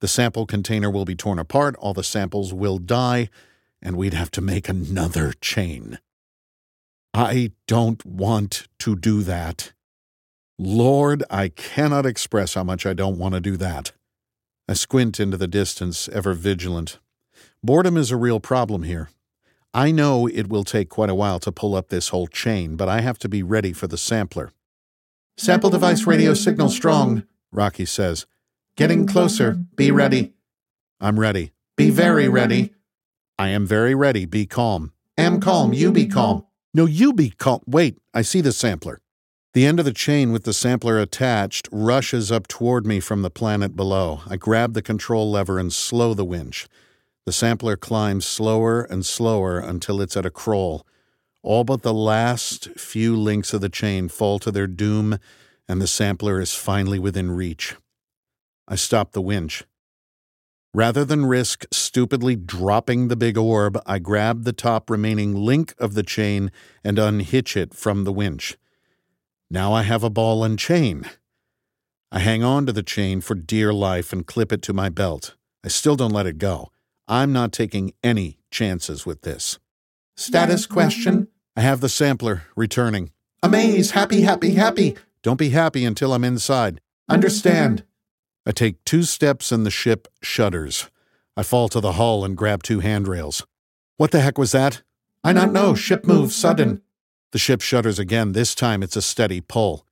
The 0.00 0.08
sample 0.08 0.44
container 0.44 0.90
will 0.90 1.04
be 1.04 1.14
torn 1.14 1.38
apart, 1.38 1.76
all 1.76 1.94
the 1.94 2.02
samples 2.02 2.52
will 2.52 2.78
die, 2.78 3.28
and 3.86 3.96
we'd 3.96 4.14
have 4.14 4.32
to 4.32 4.40
make 4.40 4.68
another 4.68 5.32
chain. 5.40 6.00
I 7.14 7.52
don't 7.68 8.04
want 8.04 8.66
to 8.80 8.96
do 8.96 9.22
that. 9.22 9.72
Lord, 10.58 11.22
I 11.30 11.50
cannot 11.50 12.04
express 12.04 12.54
how 12.54 12.64
much 12.64 12.84
I 12.84 12.94
don't 12.94 13.16
want 13.16 13.34
to 13.34 13.40
do 13.40 13.56
that. 13.58 13.92
I 14.68 14.72
squint 14.72 15.20
into 15.20 15.36
the 15.36 15.46
distance, 15.46 16.08
ever 16.08 16.34
vigilant. 16.34 16.98
Boredom 17.62 17.96
is 17.96 18.10
a 18.10 18.16
real 18.16 18.40
problem 18.40 18.82
here. 18.82 19.08
I 19.72 19.92
know 19.92 20.26
it 20.26 20.48
will 20.48 20.64
take 20.64 20.88
quite 20.88 21.10
a 21.10 21.14
while 21.14 21.38
to 21.38 21.52
pull 21.52 21.76
up 21.76 21.88
this 21.88 22.08
whole 22.08 22.26
chain, 22.26 22.74
but 22.74 22.88
I 22.88 23.02
have 23.02 23.20
to 23.20 23.28
be 23.28 23.44
ready 23.44 23.72
for 23.72 23.86
the 23.86 23.96
sampler. 23.96 24.50
Sample 25.36 25.70
device 25.70 26.08
radio 26.08 26.34
signal 26.34 26.70
strong, 26.70 27.22
Rocky 27.52 27.84
says. 27.84 28.26
Getting 28.76 29.06
closer. 29.06 29.52
Be 29.76 29.92
ready. 29.92 30.32
I'm 31.00 31.20
ready. 31.20 31.52
Be 31.76 31.90
very 31.90 32.28
ready. 32.28 32.72
I 33.38 33.48
am 33.48 33.66
very 33.66 33.94
ready. 33.94 34.24
Be 34.24 34.46
calm. 34.46 34.92
Am 35.18 35.40
calm. 35.40 35.72
You 35.72 35.92
be 35.92 36.06
calm. 36.06 36.46
No, 36.72 36.86
you 36.86 37.12
be 37.12 37.30
calm. 37.30 37.60
Wait, 37.66 37.98
I 38.14 38.22
see 38.22 38.40
the 38.40 38.52
sampler. 38.52 39.00
The 39.52 39.64
end 39.64 39.78
of 39.78 39.84
the 39.84 39.92
chain 39.92 40.32
with 40.32 40.44
the 40.44 40.52
sampler 40.52 40.98
attached 40.98 41.68
rushes 41.72 42.30
up 42.30 42.46
toward 42.46 42.86
me 42.86 43.00
from 43.00 43.22
the 43.22 43.30
planet 43.30 43.74
below. 43.74 44.20
I 44.28 44.36
grab 44.36 44.74
the 44.74 44.82
control 44.82 45.30
lever 45.30 45.58
and 45.58 45.72
slow 45.72 46.12
the 46.12 46.24
winch. 46.24 46.66
The 47.24 47.32
sampler 47.32 47.76
climbs 47.76 48.26
slower 48.26 48.82
and 48.82 49.04
slower 49.04 49.58
until 49.58 50.00
it's 50.00 50.16
at 50.16 50.26
a 50.26 50.30
crawl. 50.30 50.86
All 51.42 51.64
but 51.64 51.82
the 51.82 51.94
last 51.94 52.68
few 52.78 53.16
links 53.16 53.52
of 53.52 53.60
the 53.60 53.68
chain 53.68 54.08
fall 54.08 54.38
to 54.40 54.50
their 54.50 54.66
doom, 54.66 55.18
and 55.68 55.80
the 55.80 55.86
sampler 55.86 56.40
is 56.40 56.54
finally 56.54 56.98
within 56.98 57.30
reach. 57.30 57.76
I 58.68 58.76
stop 58.76 59.12
the 59.12 59.22
winch. 59.22 59.64
Rather 60.74 61.04
than 61.04 61.26
risk 61.26 61.64
stupidly 61.72 62.36
dropping 62.36 63.08
the 63.08 63.16
big 63.16 63.38
orb, 63.38 63.80
I 63.86 63.98
grab 63.98 64.44
the 64.44 64.52
top 64.52 64.90
remaining 64.90 65.34
link 65.34 65.74
of 65.78 65.94
the 65.94 66.02
chain 66.02 66.52
and 66.84 66.98
unhitch 66.98 67.56
it 67.56 67.72
from 67.72 68.04
the 68.04 68.12
winch. 68.12 68.58
Now 69.50 69.72
I 69.72 69.82
have 69.82 70.02
a 70.02 70.10
ball 70.10 70.44
and 70.44 70.58
chain. 70.58 71.08
I 72.12 72.18
hang 72.18 72.42
on 72.42 72.66
to 72.66 72.72
the 72.72 72.82
chain 72.82 73.20
for 73.20 73.34
dear 73.34 73.72
life 73.72 74.12
and 74.12 74.26
clip 74.26 74.52
it 74.52 74.62
to 74.62 74.72
my 74.72 74.88
belt. 74.88 75.34
I 75.64 75.68
still 75.68 75.96
don't 75.96 76.12
let 76.12 76.26
it 76.26 76.38
go. 76.38 76.70
I'm 77.08 77.32
not 77.32 77.52
taking 77.52 77.92
any 78.02 78.38
chances 78.50 79.06
with 79.06 79.22
this. 79.22 79.58
Status 80.16 80.66
question? 80.66 81.28
I 81.56 81.60
have 81.60 81.80
the 81.80 81.88
sampler 81.88 82.42
returning. 82.54 83.12
Amaze, 83.42 83.92
happy, 83.92 84.22
happy, 84.22 84.54
happy. 84.54 84.96
Don't 85.22 85.38
be 85.38 85.50
happy 85.50 85.84
until 85.84 86.12
I'm 86.12 86.24
inside. 86.24 86.80
Understand. 87.08 87.84
I 88.46 88.52
take 88.52 88.84
two 88.84 89.02
steps 89.02 89.50
and 89.50 89.66
the 89.66 89.70
ship 89.70 90.06
shudders. 90.22 90.88
I 91.36 91.42
fall 91.42 91.68
to 91.68 91.80
the 91.80 91.92
hull 91.92 92.24
and 92.24 92.36
grab 92.36 92.62
two 92.62 92.78
handrails. 92.80 93.44
What 93.96 94.12
the 94.12 94.20
heck 94.20 94.38
was 94.38 94.52
that? 94.52 94.82
I 95.24 95.32
not 95.32 95.52
know. 95.52 95.74
Ship 95.74 96.04
move 96.06 96.32
sudden. 96.32 96.82
The 97.32 97.38
ship 97.38 97.60
shudders 97.60 97.98
again. 97.98 98.32
This 98.32 98.54
time 98.54 98.84
it's 98.84 98.94
a 98.96 99.02
steady 99.02 99.40
pull. 99.40 99.84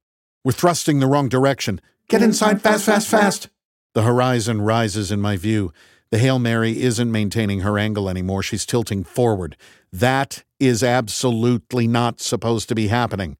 We're 0.44 0.52
thrusting 0.52 1.00
the 1.00 1.08
wrong 1.08 1.28
direction. 1.28 1.80
Get 2.08 2.22
inside 2.22 2.62
fast, 2.62 2.86
fast, 2.86 3.08
fast. 3.08 3.48
The 3.94 4.02
horizon 4.02 4.62
rises 4.62 5.10
in 5.10 5.20
my 5.20 5.36
view. 5.36 5.72
The 6.10 6.18
Hail 6.18 6.38
Mary 6.38 6.80
isn't 6.80 7.10
maintaining 7.10 7.60
her 7.60 7.76
angle 7.76 8.08
anymore. 8.08 8.42
She's 8.42 8.64
tilting 8.64 9.02
forward. 9.02 9.56
That 9.92 10.44
is 10.60 10.84
absolutely 10.84 11.88
not 11.88 12.20
supposed 12.20 12.68
to 12.68 12.74
be 12.74 12.86
happening. 12.86 13.36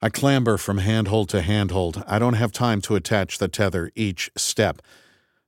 I 0.00 0.10
clamber 0.10 0.56
from 0.56 0.78
handhold 0.78 1.28
to 1.30 1.42
handhold. 1.42 2.04
I 2.06 2.20
don't 2.20 2.34
have 2.34 2.52
time 2.52 2.80
to 2.82 2.94
attach 2.94 3.38
the 3.38 3.48
tether 3.48 3.90
each 3.96 4.30
step. 4.36 4.80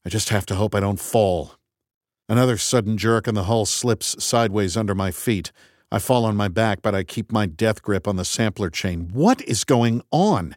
I 0.05 0.09
just 0.09 0.31
have 0.31 0.45
to 0.47 0.57
hope 0.57 0.75
I 0.75 0.81
don't 0.81 0.99
fall. 0.99 1.55
Another 2.29 2.57
sudden 2.57 2.97
jerk 2.97 3.29
and 3.29 3.37
the 3.37 3.45
hull 3.45 3.65
slips 3.65 4.23
sideways 4.23 4.77
under 4.77 4.95
my 4.95 5.13
feet. 5.13 5.53
I 5.93 5.99
fall 6.01 6.25
on 6.25 6.37
my 6.37 6.49
back, 6.49 6.83
but 6.83 6.95
I 6.95 7.05
keep 7.05 7.31
my 7.31 7.47
death 7.47 7.83
grip 7.83 8.09
on 8.09 8.17
the 8.17 8.25
sampler 8.25 8.71
chain. 8.71 9.11
What 9.13 9.41
is 9.43 9.65
going 9.65 10.03
on? 10.11 10.57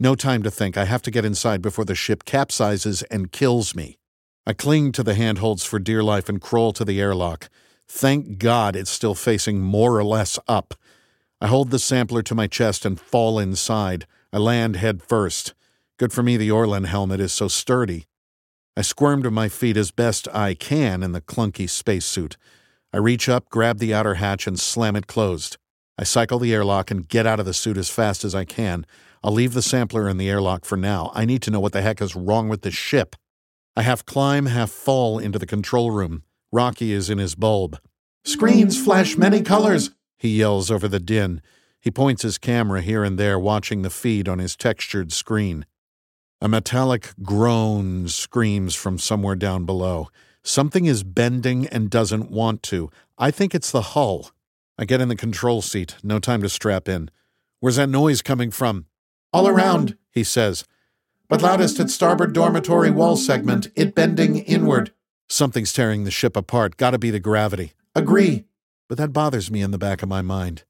No 0.00 0.14
time 0.14 0.42
to 0.42 0.50
think. 0.50 0.76
I 0.76 0.84
have 0.84 1.02
to 1.02 1.10
get 1.10 1.24
inside 1.24 1.60
before 1.60 1.84
the 1.84 1.94
ship 1.94 2.24
capsizes 2.24 3.02
and 3.10 3.32
kills 3.32 3.74
me. 3.74 3.98
I 4.46 4.54
cling 4.54 4.92
to 4.92 5.02
the 5.02 5.14
handholds 5.14 5.64
for 5.64 5.78
dear 5.78 6.02
life 6.02 6.28
and 6.28 6.40
crawl 6.40 6.72
to 6.74 6.84
the 6.84 7.00
airlock. 7.00 7.50
Thank 7.86 8.38
God 8.38 8.76
it's 8.76 8.90
still 8.90 9.14
facing 9.14 9.60
more 9.60 9.98
or 9.98 10.04
less 10.04 10.38
up. 10.46 10.74
I 11.40 11.46
hold 11.46 11.70
the 11.70 11.78
sampler 11.78 12.22
to 12.22 12.34
my 12.34 12.48
chest 12.48 12.84
and 12.84 12.98
fall 12.98 13.38
inside. 13.38 14.06
I 14.32 14.38
land 14.38 14.76
head 14.76 15.02
first. 15.02 15.54
Good 15.96 16.12
for 16.12 16.22
me, 16.22 16.36
the 16.36 16.50
Orlan 16.50 16.84
helmet 16.84 17.20
is 17.20 17.32
so 17.32 17.46
sturdy. 17.46 18.06
I 18.76 18.82
squirm 18.82 19.22
to 19.22 19.30
my 19.30 19.48
feet 19.48 19.76
as 19.76 19.90
best 19.90 20.26
I 20.34 20.54
can 20.54 21.02
in 21.02 21.12
the 21.12 21.20
clunky 21.20 21.68
spacesuit. 21.68 22.36
I 22.92 22.96
reach 22.98 23.28
up, 23.28 23.48
grab 23.50 23.78
the 23.78 23.94
outer 23.94 24.14
hatch, 24.14 24.46
and 24.46 24.58
slam 24.58 24.96
it 24.96 25.06
closed. 25.06 25.58
I 25.96 26.04
cycle 26.04 26.38
the 26.38 26.52
airlock 26.52 26.90
and 26.90 27.08
get 27.08 27.26
out 27.26 27.40
of 27.40 27.46
the 27.46 27.54
suit 27.54 27.76
as 27.76 27.90
fast 27.90 28.24
as 28.24 28.34
I 28.34 28.44
can. 28.44 28.84
I'll 29.22 29.32
leave 29.32 29.54
the 29.54 29.62
sampler 29.62 30.08
in 30.08 30.16
the 30.16 30.28
airlock 30.28 30.64
for 30.64 30.76
now. 30.76 31.10
I 31.14 31.24
need 31.24 31.42
to 31.42 31.50
know 31.50 31.60
what 31.60 31.72
the 31.72 31.82
heck 31.82 32.00
is 32.00 32.16
wrong 32.16 32.48
with 32.48 32.62
this 32.62 32.74
ship. 32.74 33.14
I 33.76 33.82
half 33.82 34.04
climb, 34.04 34.46
half 34.46 34.70
fall 34.70 35.18
into 35.18 35.38
the 35.38 35.46
control 35.46 35.90
room. 35.90 36.22
Rocky 36.50 36.92
is 36.92 37.10
in 37.10 37.18
his 37.18 37.34
bulb. 37.34 37.78
Screens 38.24 38.82
flash 38.82 39.16
many 39.16 39.42
colors 39.42 39.90
he 40.18 40.36
yells 40.36 40.70
over 40.70 40.88
the 40.88 41.00
din. 41.00 41.40
He 41.80 41.90
points 41.90 42.22
his 42.22 42.38
camera 42.38 42.82
here 42.82 43.04
and 43.04 43.18
there, 43.18 43.38
watching 43.38 43.82
the 43.82 43.90
feed 43.90 44.28
on 44.28 44.40
his 44.40 44.56
textured 44.56 45.12
screen. 45.12 45.64
A 46.40 46.48
metallic 46.48 47.12
groan 47.22 48.08
screams 48.08 48.74
from 48.74 48.98
somewhere 48.98 49.36
down 49.36 49.64
below. 49.64 50.08
Something 50.42 50.86
is 50.86 51.04
bending 51.04 51.66
and 51.68 51.90
doesn't 51.90 52.30
want 52.30 52.62
to. 52.64 52.90
I 53.16 53.30
think 53.30 53.54
it's 53.54 53.70
the 53.70 53.82
hull. 53.82 54.30
I 54.76 54.84
get 54.84 55.00
in 55.00 55.08
the 55.08 55.16
control 55.16 55.62
seat. 55.62 55.96
No 56.02 56.18
time 56.18 56.42
to 56.42 56.48
strap 56.48 56.88
in. 56.88 57.10
Where's 57.60 57.76
that 57.76 57.88
noise 57.88 58.22
coming 58.22 58.50
from? 58.50 58.86
All 59.32 59.48
around, 59.48 59.96
he 60.10 60.24
says. 60.24 60.64
But 61.28 61.42
loudest 61.42 61.78
at 61.80 61.90
starboard 61.90 62.32
dormitory 62.32 62.90
wall 62.90 63.16
segment, 63.16 63.68
it 63.76 63.94
bending 63.94 64.38
inward. 64.38 64.92
Something's 65.28 65.72
tearing 65.72 66.04
the 66.04 66.10
ship 66.10 66.36
apart. 66.36 66.76
Gotta 66.76 66.98
be 66.98 67.10
the 67.10 67.20
gravity. 67.20 67.72
Agree 67.94 68.47
but 68.88 68.98
that 68.98 69.12
bothers 69.12 69.50
me 69.50 69.62
in 69.62 69.70
the 69.70 69.78
back 69.78 70.02
of 70.02 70.08
my 70.08 70.22
mind. 70.22 70.64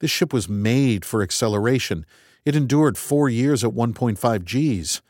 This 0.00 0.10
ship 0.10 0.32
was 0.32 0.48
made 0.48 1.04
for 1.04 1.22
acceleration. 1.22 2.04
It 2.44 2.56
endured 2.56 2.98
four 2.98 3.28
years 3.28 3.62
at 3.62 3.70
1.5 3.70 4.44
Gs. 4.44 5.00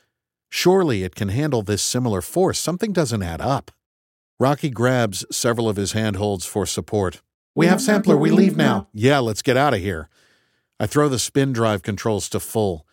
Surely 0.51 1.03
it 1.03 1.15
can 1.15 1.31
handle 1.31 1.63
this 1.63 1.83
similar 1.83 2.21
force. 2.21 2.59
Something 2.59 2.93
doesn't 2.93 3.23
add 3.23 3.41
up. 3.41 3.71
Rocky 4.39 4.69
grabs 4.69 5.25
several 5.31 5.69
of 5.69 5.77
his 5.77 5.93
handholds 5.93 6.45
for 6.45 6.67
support. 6.67 7.23
We 7.55 7.67
have 7.67 7.81
sampler. 7.81 8.17
We 8.17 8.31
leave 8.31 8.57
now. 8.57 8.89
Yeah, 8.93 9.19
let's 9.21 9.43
get 9.43 9.57
out 9.57 9.73
of 9.75 9.81
here. 9.81 10.09
I 10.79 10.87
throw 10.87 11.09
the 11.09 11.19
spin 11.19 11.53
drive 11.53 11.83
controls 11.83 12.29
to 12.31 12.41
full. 12.41 12.87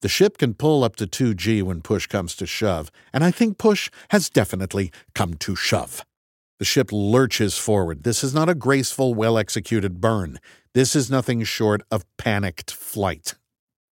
The 0.00 0.08
ship 0.08 0.38
can 0.38 0.54
pull 0.54 0.84
up 0.84 0.96
to 0.96 1.06
2G 1.06 1.62
when 1.62 1.82
push 1.82 2.06
comes 2.06 2.36
to 2.36 2.46
shove, 2.46 2.90
and 3.12 3.24
I 3.24 3.30
think 3.30 3.58
push 3.58 3.90
has 4.10 4.30
definitely 4.30 4.92
come 5.14 5.34
to 5.34 5.56
shove. 5.56 6.04
The 6.58 6.64
ship 6.64 6.90
lurches 6.90 7.56
forward. 7.56 8.02
This 8.02 8.24
is 8.24 8.34
not 8.34 8.48
a 8.48 8.54
graceful, 8.54 9.14
well 9.14 9.38
executed 9.38 10.00
burn. 10.00 10.38
This 10.74 10.96
is 10.96 11.10
nothing 11.10 11.44
short 11.44 11.82
of 11.90 12.04
panicked 12.16 12.72
flight. 12.72 13.34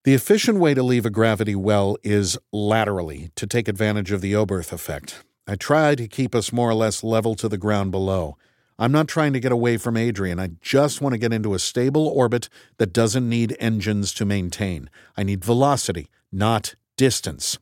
The 0.05 0.15
efficient 0.15 0.59
way 0.59 0.75
to 0.75 0.83
leave 0.83 1.07
a 1.07 1.11
gravity 1.11 1.55
well 1.55 1.97
is 2.03 2.39
laterally, 2.53 3.31
to 3.37 3.47
take 3.47 3.67
advantage 3.67 4.13
of 4.13 4.21
the 4.21 4.33
Oberth 4.33 4.73
effect. 4.73 5.25
I 5.47 5.57
try 5.57 5.95
to 5.95 6.09
keep 6.09 6.35
us 6.35 6.53
more 6.53 6.71
or 6.71 6.75
less 6.75 7.05
level 7.05 7.35
to 7.37 7.49
the 7.49 7.59
ground 7.59 7.93
below. 7.93 8.37
I'm 8.79 8.93
not 8.93 9.09
trying 9.09 9.33
to 9.33 9.41
get 9.41 9.53
away 9.53 9.79
from 9.79 9.97
Adrian. 9.97 10.39
I 10.39 10.51
just 10.61 11.01
want 11.01 11.15
to 11.15 11.19
get 11.19 11.33
into 11.33 11.55
a 11.55 11.59
stable 11.59 12.09
orbit 12.09 12.49
that 12.79 12.93
doesn't 12.93 13.29
need 13.29 13.57
engines 13.59 14.13
to 14.15 14.25
maintain. 14.25 14.91
I 15.17 15.23
need 15.23 15.45
velocity, 15.45 16.09
not 16.31 16.75
distance. 16.97 17.59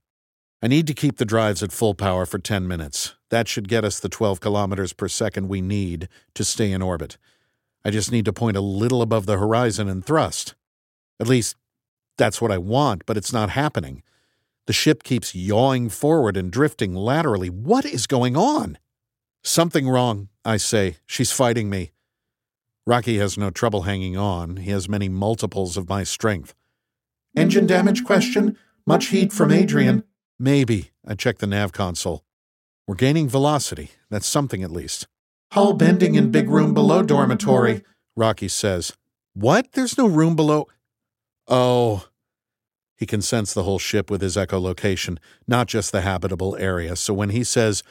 I 0.65 0.67
need 0.67 0.87
to 0.87 0.95
keep 0.95 1.19
the 1.19 1.27
drives 1.27 1.63
at 1.63 1.73
full 1.73 1.95
power 1.95 2.25
for 2.25 2.39
10 2.39 2.67
minutes. 2.67 3.17
That 3.29 3.49
should 3.49 3.69
get 3.69 3.85
us 3.85 4.01
the 4.01 4.09
12 4.09 4.41
kilometers 4.41 4.95
per 4.95 5.09
second 5.09 5.47
we 5.47 5.61
need 5.61 6.09
to 6.33 6.43
stay 6.43 6.73
in 6.73 6.81
orbit. 6.81 7.19
I 7.85 7.91
just 7.91 8.11
need 8.11 8.25
to 8.25 8.33
point 8.33 8.57
a 8.57 8.63
little 8.63 9.03
above 9.03 9.27
the 9.27 9.37
horizon 9.37 9.91
and 9.91 10.03
thrust. 10.03 10.55
At 11.21 11.29
least, 11.29 11.57
that's 12.17 12.41
what 12.41 12.51
I 12.51 12.57
want, 12.57 13.05
but 13.05 13.19
it's 13.19 13.31
not 13.31 13.51
happening. 13.51 14.03
The 14.67 14.73
ship 14.73 15.03
keeps 15.03 15.35
yawing 15.35 15.91
forward 15.91 16.35
and 16.35 16.51
drifting 16.51 16.95
laterally. 16.95 17.51
What 17.51 17.85
is 17.85 18.07
going 18.07 18.35
on? 18.35 18.79
Something 19.43 19.87
wrong, 19.87 20.31
I 20.47 20.57
say. 20.57 20.97
She's 21.05 21.31
fighting 21.31 21.69
me. 21.69 21.93
Rocky 22.87 23.19
has 23.19 23.37
no 23.37 23.51
trouble 23.51 23.83
hanging 23.83 24.17
on. 24.17 24.57
He 24.57 24.71
has 24.71 24.89
many 24.89 25.11
multiples 25.11 25.77
of 25.77 25.91
my 25.91 26.05
strength. 26.05 26.55
Engine 27.37 27.67
damage 27.67 28.03
question? 28.03 28.57
Much 28.87 29.09
heat 29.09 29.31
from 29.31 29.53
Adrian. 29.53 30.05
Maybe. 30.39 30.91
I 31.07 31.15
check 31.15 31.39
the 31.39 31.47
nav 31.47 31.73
console. 31.73 32.25
We're 32.87 32.97
gaining 32.97 33.29
velocity. 33.29 33.93
That's 34.11 34.27
something 34.27 34.63
at 34.63 34.71
least. 34.71 35.07
Hull 35.53 35.75
bending 35.75 36.17
in 36.17 36.31
big 36.31 36.51
room 36.51 36.75
below 36.75 37.03
dormitory, 37.03 37.83
Rocky 38.17 38.49
says. 38.49 38.93
What? 39.35 39.73
There's 39.73 39.97
no 39.97 40.07
room 40.07 40.37
below. 40.37 40.67
Oh. 41.49 42.09
He 42.97 43.07
can 43.07 43.23
sense 43.23 43.55
the 43.55 43.65
whole 43.65 43.79
ship 43.79 44.11
with 44.11 44.21
his 44.21 44.37
echolocation, 44.37 45.19
not 45.49 45.67
just 45.67 45.93
the 45.93 46.03
habitable 46.03 46.57
area. 46.57 46.95
So 46.97 47.15
when 47.15 47.31
he 47.31 47.43
says 47.43 47.83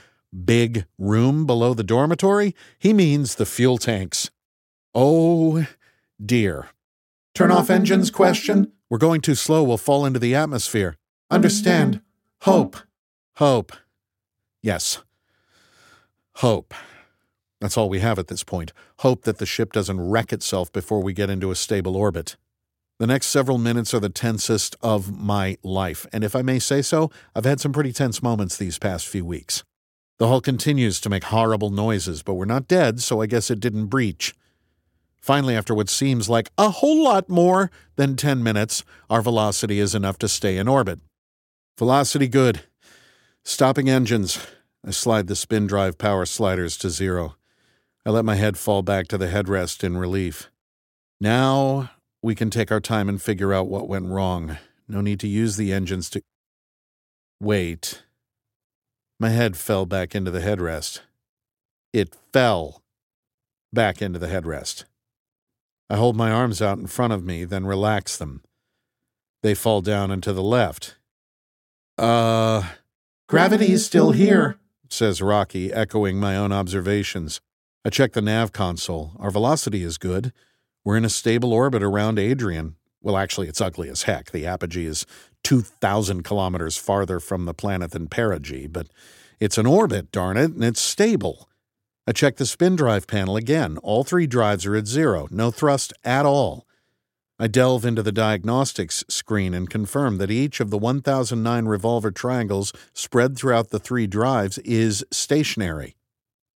big 0.46 0.86
room 0.98 1.46
below 1.46 1.74
the 1.74 1.84
dormitory, 1.84 2.56
he 2.80 2.94
means 2.94 3.36
the 3.36 3.46
fuel 3.46 3.78
tanks. 3.78 4.30
Oh, 4.96 5.66
dear. 6.24 6.68
Turn 7.34 7.52
off 7.52 7.70
engines 7.70 8.12
question? 8.12 8.72
We're 8.90 8.98
going 9.00 9.22
too 9.22 9.36
slow. 9.36 9.64
We'll 9.64 9.78
fall 9.78 10.06
into 10.06 10.20
the 10.20 10.36
atmosphere. 10.36 10.98
Understand. 11.32 12.02
Hope. 12.44 12.76
Hope. 13.38 13.72
Yes. 14.62 15.02
Hope. 16.36 16.74
That's 17.62 17.78
all 17.78 17.88
we 17.88 18.00
have 18.00 18.20
at 18.20 18.28
this 18.28 18.44
point. 18.44 18.74
Hope 19.00 19.22
that 19.24 19.38
the 19.38 19.46
ship 19.46 19.72
doesn't 19.72 20.02
wreck 20.02 20.34
itself 20.34 20.70
before 20.70 21.02
we 21.02 21.14
get 21.14 21.30
into 21.30 21.52
a 21.52 21.56
stable 21.56 21.96
orbit. 21.96 22.36
The 23.00 23.08
next 23.08 23.28
several 23.28 23.58
minutes 23.58 23.94
are 23.94 24.02
the 24.02 24.10
tensest 24.10 24.76
of 24.82 25.18
my 25.18 25.58
life, 25.64 26.06
and 26.12 26.22
if 26.22 26.36
I 26.36 26.42
may 26.42 26.60
say 26.60 26.82
so, 26.82 27.10
I've 27.34 27.46
had 27.46 27.62
some 27.62 27.72
pretty 27.72 27.94
tense 27.94 28.22
moments 28.22 28.58
these 28.58 28.78
past 28.78 29.08
few 29.08 29.24
weeks. 29.24 29.64
The 30.20 30.28
hull 30.28 30.42
continues 30.42 31.00
to 31.00 31.10
make 31.10 31.24
horrible 31.24 31.70
noises, 31.70 32.24
but 32.24 32.34
we're 32.34 32.44
not 32.44 32.68
dead, 32.68 33.00
so 33.00 33.22
I 33.22 33.26
guess 33.26 33.50
it 33.50 33.62
didn't 33.62 33.86
breach. 33.86 34.36
Finally, 35.16 35.56
after 35.56 35.74
what 35.74 35.88
seems 35.88 36.28
like 36.28 36.52
a 36.58 36.72
whole 36.72 37.06
lot 37.06 37.30
more 37.30 37.72
than 37.96 38.18
10 38.18 38.44
minutes, 38.44 38.84
our 39.10 39.22
velocity 39.22 39.80
is 39.80 39.96
enough 39.96 40.18
to 40.18 40.28
stay 40.28 40.58
in 40.58 40.68
orbit. 40.68 41.00
Velocity 41.78 42.28
good. 42.28 42.62
Stopping 43.44 43.90
engines. 43.90 44.46
I 44.86 44.92
slide 44.92 45.26
the 45.26 45.36
spin 45.36 45.66
drive 45.66 45.98
power 45.98 46.26
sliders 46.26 46.78
to 46.78 46.90
zero. 46.92 47.36
I 48.06 48.12
let 48.12 48.26
my 48.26 48.36
head 48.36 48.58
fall 48.58 48.84
back 48.84 49.08
to 49.08 49.18
the 49.18 49.28
headrest 49.28 49.84
in 49.84 49.98
relief. 49.98 50.52
Now 51.20 51.90
we 52.22 52.36
can 52.36 52.52
take 52.52 52.72
our 52.72 52.80
time 52.80 53.10
and 53.10 53.20
figure 53.20 53.54
out 53.54 53.70
what 53.70 53.88
went 53.88 54.06
wrong. 54.06 54.58
No 54.88 55.02
need 55.02 55.20
to 55.22 55.28
use 55.28 55.58
the 55.58 55.74
engines 55.74 56.12
to. 56.12 56.22
Wait. 57.42 58.04
My 59.20 59.30
head 59.30 59.58
fell 59.58 59.88
back 59.88 60.14
into 60.14 60.30
the 60.30 60.42
headrest. 60.42 61.00
It 61.92 62.16
fell 62.32 62.84
back 63.72 64.00
into 64.00 64.20
the 64.20 64.28
headrest. 64.28 64.84
I 65.90 65.96
hold 65.96 66.16
my 66.16 66.30
arms 66.30 66.62
out 66.62 66.78
in 66.78 66.86
front 66.86 67.14
of 67.14 67.24
me, 67.24 67.46
then 67.46 67.66
relax 67.66 68.16
them. 68.16 68.44
They 69.42 69.56
fall 69.56 69.82
down 69.82 70.12
and 70.12 70.22
to 70.22 70.34
the 70.34 70.44
left. 70.44 70.98
Uh. 71.98 72.64
Gravity's 73.34 73.84
still 73.84 74.12
here, 74.12 74.60
says 74.90 75.20
Rocky, 75.20 75.74
echoing 75.74 76.20
my 76.20 76.36
own 76.36 76.52
observations. 76.52 77.42
I 77.84 77.90
check 77.90 78.14
the 78.14 78.22
nav 78.22 78.52
console. 78.52 79.14
Our 79.18 79.32
velocity 79.32 79.82
is 79.82 79.98
good. 79.98 80.32
We're 80.84 80.98
in 80.98 81.06
a 81.06 81.10
stable 81.10 81.52
orbit 81.52 81.82
around 81.82 82.20
Adrian. 82.20 82.76
Well, 83.02 83.18
actually, 83.18 83.48
it's 83.48 83.60
ugly 83.60 83.90
as 83.90 84.04
heck. 84.04 84.30
The 84.30 84.46
apogee 84.46 84.86
is 84.86 85.08
2,000 85.44 86.22
kilometers 86.24 86.78
farther 86.78 87.20
from 87.20 87.46
the 87.46 87.56
planet 87.56 87.90
than 87.90 88.08
perigee, 88.08 88.68
but 88.68 88.88
it's 89.40 89.58
an 89.58 89.66
orbit, 89.66 90.12
darn 90.12 90.38
it, 90.38 90.52
and 90.52 90.64
it's 90.64 90.80
stable. 90.80 91.50
I 92.06 92.12
check 92.12 92.36
the 92.36 92.46
spin 92.46 92.76
drive 92.76 93.08
panel 93.08 93.36
again. 93.36 93.78
All 93.80 94.04
three 94.04 94.28
drives 94.28 94.66
are 94.66 94.76
at 94.76 94.86
zero, 94.86 95.28
no 95.32 95.50
thrust 95.50 95.92
at 96.04 96.26
all. 96.26 96.68
I 97.44 97.48
delve 97.48 97.84
into 97.84 98.02
the 98.02 98.14
diagnostics 98.14 99.04
screen 99.10 99.54
and 99.54 99.70
confirm 99.70 100.18
that 100.20 100.32
each 100.32 100.62
of 100.62 100.70
the 100.70 100.78
1009 100.78 101.66
revolver 101.66 102.10
triangles 102.10 102.72
spread 102.94 103.36
throughout 103.36 103.70
the 103.70 103.80
three 103.80 104.08
drives 104.08 104.60
is 104.60 105.04
stationary. 105.12 105.98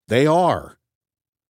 They 0.10 0.28
are. 0.28 0.78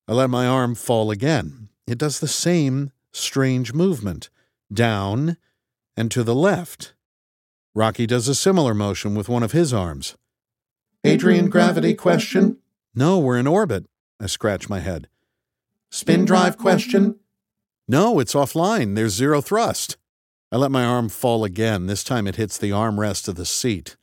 I 0.07 0.13
let 0.13 0.29
my 0.29 0.47
arm 0.47 0.73
fall 0.73 1.11
again. 1.11 1.67
It 1.85 1.97
does 1.97 2.21
the 2.21 2.29
same 2.29 2.93
strange 3.11 3.73
movement 3.73 4.29
down 4.71 5.35
and 5.97 6.09
to 6.11 6.23
the 6.23 6.33
left. 6.33 6.93
Rocky 7.73 8.07
does 8.07 8.29
a 8.29 8.35
similar 8.35 8.73
motion 8.73 9.15
with 9.15 9.27
one 9.27 9.43
of 9.43 9.51
his 9.51 9.73
arms. 9.73 10.15
Adrian, 11.03 11.49
gravity 11.49 11.93
question? 11.93 12.59
No, 12.95 13.19
we're 13.19 13.37
in 13.37 13.47
orbit. 13.47 13.85
I 14.17 14.27
scratch 14.27 14.69
my 14.69 14.79
head. 14.79 15.09
Spin 15.91 16.23
drive 16.23 16.57
question? 16.57 17.19
No, 17.87 18.19
it's 18.19 18.33
offline. 18.33 18.95
There's 18.95 19.13
zero 19.13 19.41
thrust. 19.41 19.97
I 20.51 20.57
let 20.57 20.71
my 20.71 20.83
arm 20.83 21.09
fall 21.09 21.43
again. 21.43 21.87
This 21.87 22.03
time 22.03 22.27
it 22.27 22.35
hits 22.35 22.57
the 22.57 22.71
armrest 22.71 23.27
of 23.27 23.35
the 23.35 23.45
seat. 23.45 23.95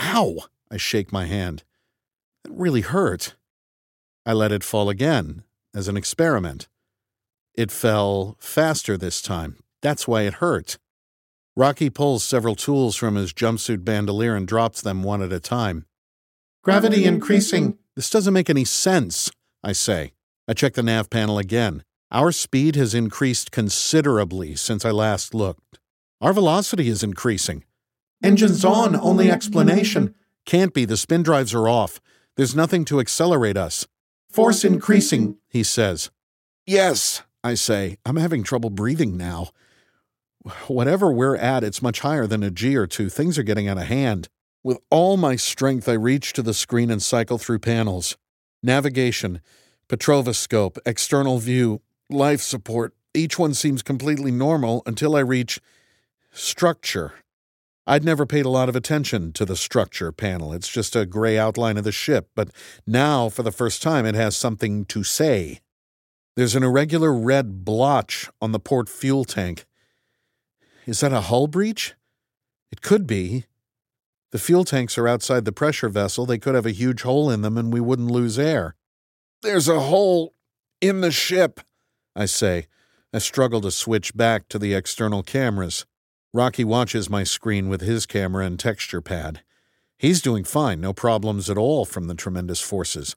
Ow! 0.00 0.40
I 0.70 0.76
shake 0.76 1.12
my 1.12 1.26
hand. 1.26 1.62
It 2.44 2.52
really 2.52 2.82
hurt. 2.82 3.34
I 4.26 4.32
let 4.32 4.52
it 4.52 4.64
fall 4.64 4.90
again, 4.90 5.44
as 5.74 5.88
an 5.88 5.96
experiment. 5.96 6.68
It 7.54 7.70
fell 7.70 8.36
faster 8.40 8.96
this 8.96 9.22
time. 9.22 9.56
That's 9.80 10.08
why 10.08 10.22
it 10.22 10.34
hurt. 10.34 10.78
Rocky 11.56 11.88
pulls 11.88 12.24
several 12.24 12.56
tools 12.56 12.96
from 12.96 13.14
his 13.14 13.32
jumpsuit 13.32 13.84
bandolier 13.84 14.34
and 14.34 14.48
drops 14.48 14.82
them 14.82 15.02
one 15.02 15.22
at 15.22 15.32
a 15.32 15.38
time. 15.38 15.86
Gravity 16.62 17.04
increasing. 17.04 17.78
This 17.94 18.10
doesn't 18.10 18.34
make 18.34 18.50
any 18.50 18.64
sense, 18.64 19.30
I 19.62 19.72
say. 19.72 20.12
I 20.48 20.54
check 20.54 20.74
the 20.74 20.82
nav 20.82 21.10
panel 21.10 21.38
again. 21.38 21.84
Our 22.14 22.32
speed 22.32 22.76
has 22.76 22.94
increased 22.94 23.50
considerably 23.50 24.56
since 24.56 24.86
I 24.86 24.90
last 24.90 25.34
looked. 25.34 25.78
Our 26.22 26.32
velocity 26.32 26.88
is 26.88 27.02
increasing. 27.02 27.64
Engines 28.22 28.64
on, 28.64 28.96
only 28.96 29.30
explanation. 29.30 30.14
Can't 30.46 30.72
be, 30.72 30.86
the 30.86 30.96
spin 30.96 31.22
drives 31.22 31.52
are 31.52 31.68
off. 31.68 32.00
There's 32.36 32.56
nothing 32.56 32.86
to 32.86 33.00
accelerate 33.00 33.58
us. 33.58 33.86
Force 34.30 34.64
increasing, 34.64 35.36
he 35.48 35.62
says. 35.62 36.10
Yes, 36.64 37.22
I 37.42 37.54
say. 37.54 37.98
I'm 38.06 38.16
having 38.16 38.42
trouble 38.42 38.70
breathing 38.70 39.18
now 39.18 39.50
whatever 40.66 41.10
we're 41.10 41.36
at, 41.36 41.64
it's 41.64 41.82
much 41.82 42.00
higher 42.00 42.26
than 42.26 42.42
a 42.42 42.50
G 42.50 42.76
or 42.76 42.86
two. 42.86 43.08
Things 43.08 43.38
are 43.38 43.42
getting 43.42 43.68
out 43.68 43.78
of 43.78 43.84
hand. 43.84 44.28
With 44.62 44.78
all 44.90 45.16
my 45.16 45.36
strength, 45.36 45.88
I 45.88 45.94
reach 45.94 46.32
to 46.34 46.42
the 46.42 46.54
screen 46.54 46.90
and 46.90 47.02
cycle 47.02 47.38
through 47.38 47.58
panels. 47.60 48.16
Navigation, 48.62 49.40
Petrovascope, 49.88 50.78
external 50.86 51.38
view, 51.38 51.82
life 52.14 52.40
support. 52.40 52.94
Each 53.12 53.38
one 53.38 53.54
seems 53.54 53.82
completely 53.82 54.30
normal 54.30 54.82
until 54.86 55.14
I 55.14 55.20
reach 55.20 55.60
structure. 56.32 57.12
I'd 57.86 58.04
never 58.04 58.24
paid 58.24 58.46
a 58.46 58.50
lot 58.50 58.68
of 58.68 58.76
attention 58.76 59.32
to 59.32 59.44
the 59.44 59.56
structure 59.56 60.10
panel. 60.10 60.52
It's 60.52 60.68
just 60.68 60.96
a 60.96 61.04
gray 61.04 61.38
outline 61.38 61.76
of 61.76 61.84
the 61.84 61.92
ship, 61.92 62.30
but 62.34 62.48
now, 62.86 63.28
for 63.28 63.42
the 63.42 63.52
first 63.52 63.82
time, 63.82 64.06
it 64.06 64.14
has 64.14 64.36
something 64.36 64.86
to 64.86 65.04
say. 65.04 65.60
There's 66.34 66.56
an 66.56 66.62
irregular 66.62 67.12
red 67.12 67.64
blotch 67.64 68.30
on 68.40 68.52
the 68.52 68.58
port 68.58 68.88
fuel 68.88 69.24
tank. 69.24 69.66
Is 70.86 71.00
that 71.00 71.12
a 71.12 71.22
hull 71.22 71.46
breach? 71.46 71.94
It 72.72 72.82
could 72.82 73.06
be. 73.06 73.44
The 74.32 74.38
fuel 74.38 74.64
tanks 74.64 74.98
are 74.98 75.06
outside 75.06 75.44
the 75.44 75.52
pressure 75.52 75.88
vessel. 75.88 76.26
They 76.26 76.38
could 76.38 76.56
have 76.56 76.66
a 76.66 76.72
huge 76.72 77.02
hole 77.02 77.30
in 77.30 77.42
them 77.42 77.56
and 77.56 77.72
we 77.72 77.80
wouldn't 77.80 78.10
lose 78.10 78.38
air. 78.38 78.74
There's 79.42 79.68
a 79.68 79.78
hole 79.78 80.34
in 80.80 81.02
the 81.02 81.12
ship, 81.12 81.60
I 82.14 82.26
say. 82.26 82.66
I 83.12 83.18
struggle 83.18 83.60
to 83.60 83.70
switch 83.70 84.16
back 84.16 84.48
to 84.48 84.58
the 84.58 84.74
external 84.74 85.22
cameras. 85.22 85.86
Rocky 86.32 86.64
watches 86.64 87.08
my 87.08 87.22
screen 87.22 87.68
with 87.68 87.80
his 87.80 88.06
camera 88.06 88.44
and 88.44 88.58
texture 88.58 89.00
pad. 89.00 89.42
He's 89.96 90.20
doing 90.20 90.44
fine, 90.44 90.80
no 90.80 90.92
problems 90.92 91.48
at 91.48 91.56
all 91.56 91.84
from 91.84 92.08
the 92.08 92.14
tremendous 92.14 92.60
forces. 92.60 93.14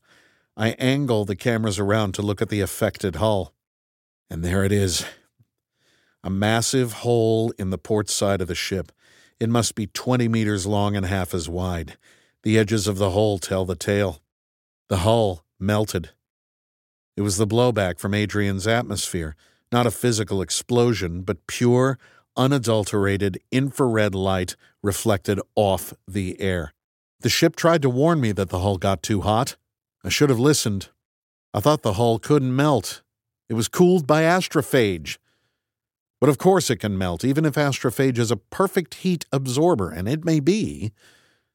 I 0.55 0.69
angle 0.79 1.25
the 1.25 1.35
cameras 1.35 1.79
around 1.79 2.13
to 2.13 2.21
look 2.21 2.41
at 2.41 2.49
the 2.49 2.61
affected 2.61 3.15
hull. 3.17 3.53
And 4.29 4.43
there 4.43 4.63
it 4.63 4.71
is, 4.71 5.05
a 6.23 6.29
massive 6.29 6.93
hole 6.93 7.53
in 7.57 7.69
the 7.69 7.77
port 7.77 8.09
side 8.09 8.41
of 8.41 8.47
the 8.47 8.55
ship. 8.55 8.91
It 9.39 9.49
must 9.49 9.75
be 9.75 9.87
20 9.87 10.27
meters 10.27 10.65
long 10.65 10.95
and 10.95 11.05
half 11.05 11.33
as 11.33 11.47
wide. 11.47 11.97
The 12.43 12.57
edges 12.57 12.87
of 12.87 12.97
the 12.97 13.11
hole 13.11 13.39
tell 13.39 13.65
the 13.65 13.75
tale. 13.75 14.21
The 14.89 14.97
hull 14.97 15.43
melted. 15.59 16.11
It 17.17 17.21
was 17.21 17.37
the 17.37 17.47
blowback 17.47 17.97
from 17.97 18.13
Adrian's 18.13 18.67
atmosphere, 18.67 19.35
not 19.71 19.87
a 19.87 19.91
physical 19.91 20.39
explosion, 20.39 21.23
but 21.23 21.47
pure, 21.47 21.97
unadulterated 22.37 23.39
infrared 23.51 24.13
light 24.13 24.55
reflected 24.83 25.41
off 25.55 25.95
the 26.07 26.39
air. 26.39 26.73
The 27.21 27.29
ship 27.29 27.55
tried 27.55 27.81
to 27.81 27.89
warn 27.89 28.21
me 28.21 28.31
that 28.33 28.49
the 28.49 28.59
hull 28.59 28.77
got 28.77 29.01
too 29.01 29.21
hot. 29.21 29.57
I 30.03 30.09
should 30.09 30.29
have 30.29 30.39
listened. 30.39 30.89
I 31.55 31.59
thought 31.59 31.81
the 31.81 31.93
hull 31.93 32.19
couldn't 32.19 32.55
melt. 32.55 33.01
It 33.49 33.55
was 33.55 33.67
cooled 33.67 34.05
by 34.05 34.21
astrophage. 34.21 35.17
But 36.21 36.29
of 36.29 36.37
course 36.37 36.69
it 36.69 36.77
can 36.77 36.99
melt, 36.99 37.25
even 37.25 37.45
if 37.45 37.55
astrophage 37.55 38.19
is 38.19 38.29
a 38.29 38.37
perfect 38.37 38.95
heat 38.95 39.25
absorber, 39.31 39.89
and 39.89 40.07
it 40.07 40.23
may 40.23 40.39
be. 40.39 40.91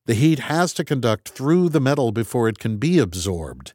The 0.07 0.15
heat 0.15 0.41
has 0.41 0.73
to 0.75 0.85
conduct 0.85 1.29
through 1.29 1.69
the 1.69 1.81
metal 1.81 2.11
before 2.11 2.49
it 2.49 2.59
can 2.59 2.79
be 2.79 2.99
absorbed. 2.99 3.75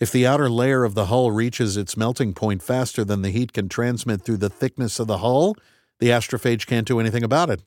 If 0.00 0.12
the 0.12 0.26
outer 0.26 0.48
layer 0.48 0.84
of 0.84 0.94
the 0.94 1.06
hull 1.06 1.30
reaches 1.30 1.76
its 1.76 1.96
melting 1.96 2.34
point 2.34 2.62
faster 2.62 3.04
than 3.04 3.22
the 3.22 3.30
heat 3.30 3.52
can 3.52 3.68
transmit 3.68 4.22
through 4.22 4.36
the 4.36 4.50
thickness 4.50 5.00
of 5.00 5.06
the 5.06 5.18
hull, 5.18 5.56
the 5.98 6.08
astrophage 6.08 6.66
can't 6.66 6.86
do 6.86 7.00
anything 7.00 7.24
about 7.24 7.50
it. 7.50 7.62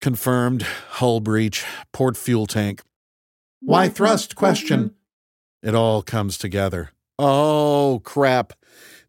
Confirmed 0.00 0.62
hull 0.62 1.20
breach, 1.20 1.64
port 1.92 2.16
fuel 2.16 2.46
tank. 2.46 2.82
Why 3.60 3.88
thrust 3.88 4.36
question? 4.36 4.94
It 5.62 5.74
all 5.74 6.02
comes 6.02 6.38
together. 6.38 6.92
Oh, 7.18 8.00
crap 8.04 8.54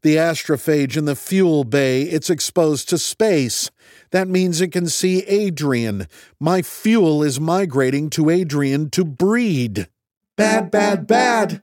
the 0.01 0.15
astrophage 0.15 0.97
in 0.97 1.05
the 1.05 1.15
fuel 1.15 1.63
bay, 1.63 2.03
it's 2.03 2.29
exposed 2.29 2.89
to 2.89 2.97
space. 2.97 3.69
That 4.11 4.27
means 4.27 4.59
it 4.59 4.71
can 4.71 4.87
see 4.87 5.19
Adrian. 5.23 6.07
My 6.39 6.61
fuel 6.61 7.23
is 7.23 7.39
migrating 7.39 8.09
to 8.11 8.29
Adrian 8.29 8.89
to 8.91 9.05
breed. 9.05 9.87
Bad, 10.35 10.71
bad, 10.71 11.07
bad. 11.07 11.61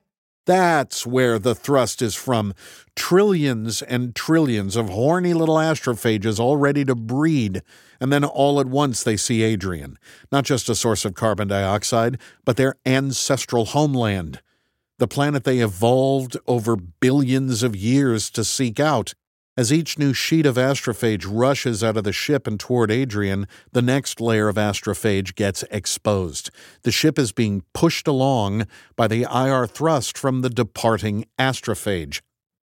That's 0.48 1.06
where 1.06 1.38
the 1.38 1.54
thrust 1.54 2.00
is 2.00 2.14
from. 2.14 2.54
Trillions 2.96 3.82
and 3.82 4.14
trillions 4.14 4.76
of 4.76 4.88
horny 4.88 5.34
little 5.34 5.56
astrophages 5.56 6.40
all 6.40 6.56
ready 6.56 6.86
to 6.86 6.94
breed, 6.94 7.60
and 8.00 8.10
then 8.10 8.24
all 8.24 8.58
at 8.58 8.66
once 8.66 9.02
they 9.02 9.18
see 9.18 9.42
Adrian. 9.42 9.98
Not 10.32 10.46
just 10.46 10.70
a 10.70 10.74
source 10.74 11.04
of 11.04 11.12
carbon 11.12 11.48
dioxide, 11.48 12.18
but 12.46 12.56
their 12.56 12.76
ancestral 12.86 13.66
homeland 13.66 14.40
the 14.98 15.06
planet 15.06 15.44
they 15.44 15.60
evolved 15.60 16.36
over 16.46 16.74
billions 16.76 17.62
of 17.62 17.76
years 17.76 18.30
to 18.30 18.42
seek 18.42 18.80
out. 18.80 19.14
As 19.58 19.72
each 19.72 19.98
new 19.98 20.14
sheet 20.14 20.46
of 20.46 20.54
astrophage 20.54 21.26
rushes 21.28 21.82
out 21.82 21.96
of 21.96 22.04
the 22.04 22.12
ship 22.12 22.46
and 22.46 22.60
toward 22.60 22.92
Adrian, 22.92 23.48
the 23.72 23.82
next 23.82 24.20
layer 24.20 24.46
of 24.46 24.54
astrophage 24.54 25.34
gets 25.34 25.64
exposed. 25.72 26.50
The 26.82 26.92
ship 26.92 27.18
is 27.18 27.32
being 27.32 27.64
pushed 27.74 28.06
along 28.06 28.68
by 28.94 29.08
the 29.08 29.24
IR 29.24 29.66
thrust 29.66 30.16
from 30.16 30.42
the 30.42 30.48
departing 30.48 31.24
astrophage. 31.40 32.20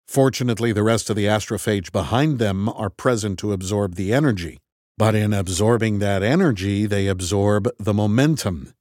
Fortunately, 0.08 0.72
the 0.72 0.82
rest 0.82 1.12
of 1.12 1.16
the 1.16 1.26
astrophage 1.26 1.92
behind 1.92 2.40
them 2.40 2.68
are 2.70 2.90
present 2.90 3.38
to 3.38 3.54
absorb 3.54 3.94
the 3.94 4.12
energy. 4.12 4.58
But 4.98 5.14
in 5.14 5.32
absorbing 5.32 6.00
that 6.00 6.24
energy, 6.24 6.88
they 6.88 7.06
absorb 7.06 7.70
the 7.78 7.94
momentum. 7.94 8.74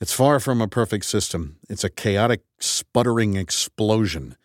It's 0.00 0.12
far 0.12 0.38
from 0.38 0.60
a 0.60 0.68
perfect 0.68 1.06
system. 1.06 1.56
It's 1.68 1.82
a 1.82 1.90
chaotic, 1.90 2.42
sputtering 2.60 3.34
explosion. 3.34 4.36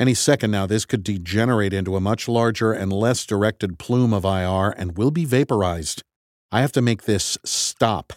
Any 0.00 0.14
second 0.14 0.50
now, 0.50 0.64
this 0.64 0.86
could 0.86 1.04
degenerate 1.04 1.74
into 1.74 1.94
a 1.94 2.00
much 2.00 2.26
larger 2.26 2.72
and 2.72 2.90
less 2.90 3.26
directed 3.26 3.78
plume 3.78 4.14
of 4.14 4.24
IR 4.24 4.70
and 4.70 4.96
will 4.96 5.10
be 5.10 5.26
vaporized. 5.26 6.02
I 6.50 6.62
have 6.62 6.72
to 6.72 6.80
make 6.80 7.02
this 7.02 7.36
stop. 7.44 8.14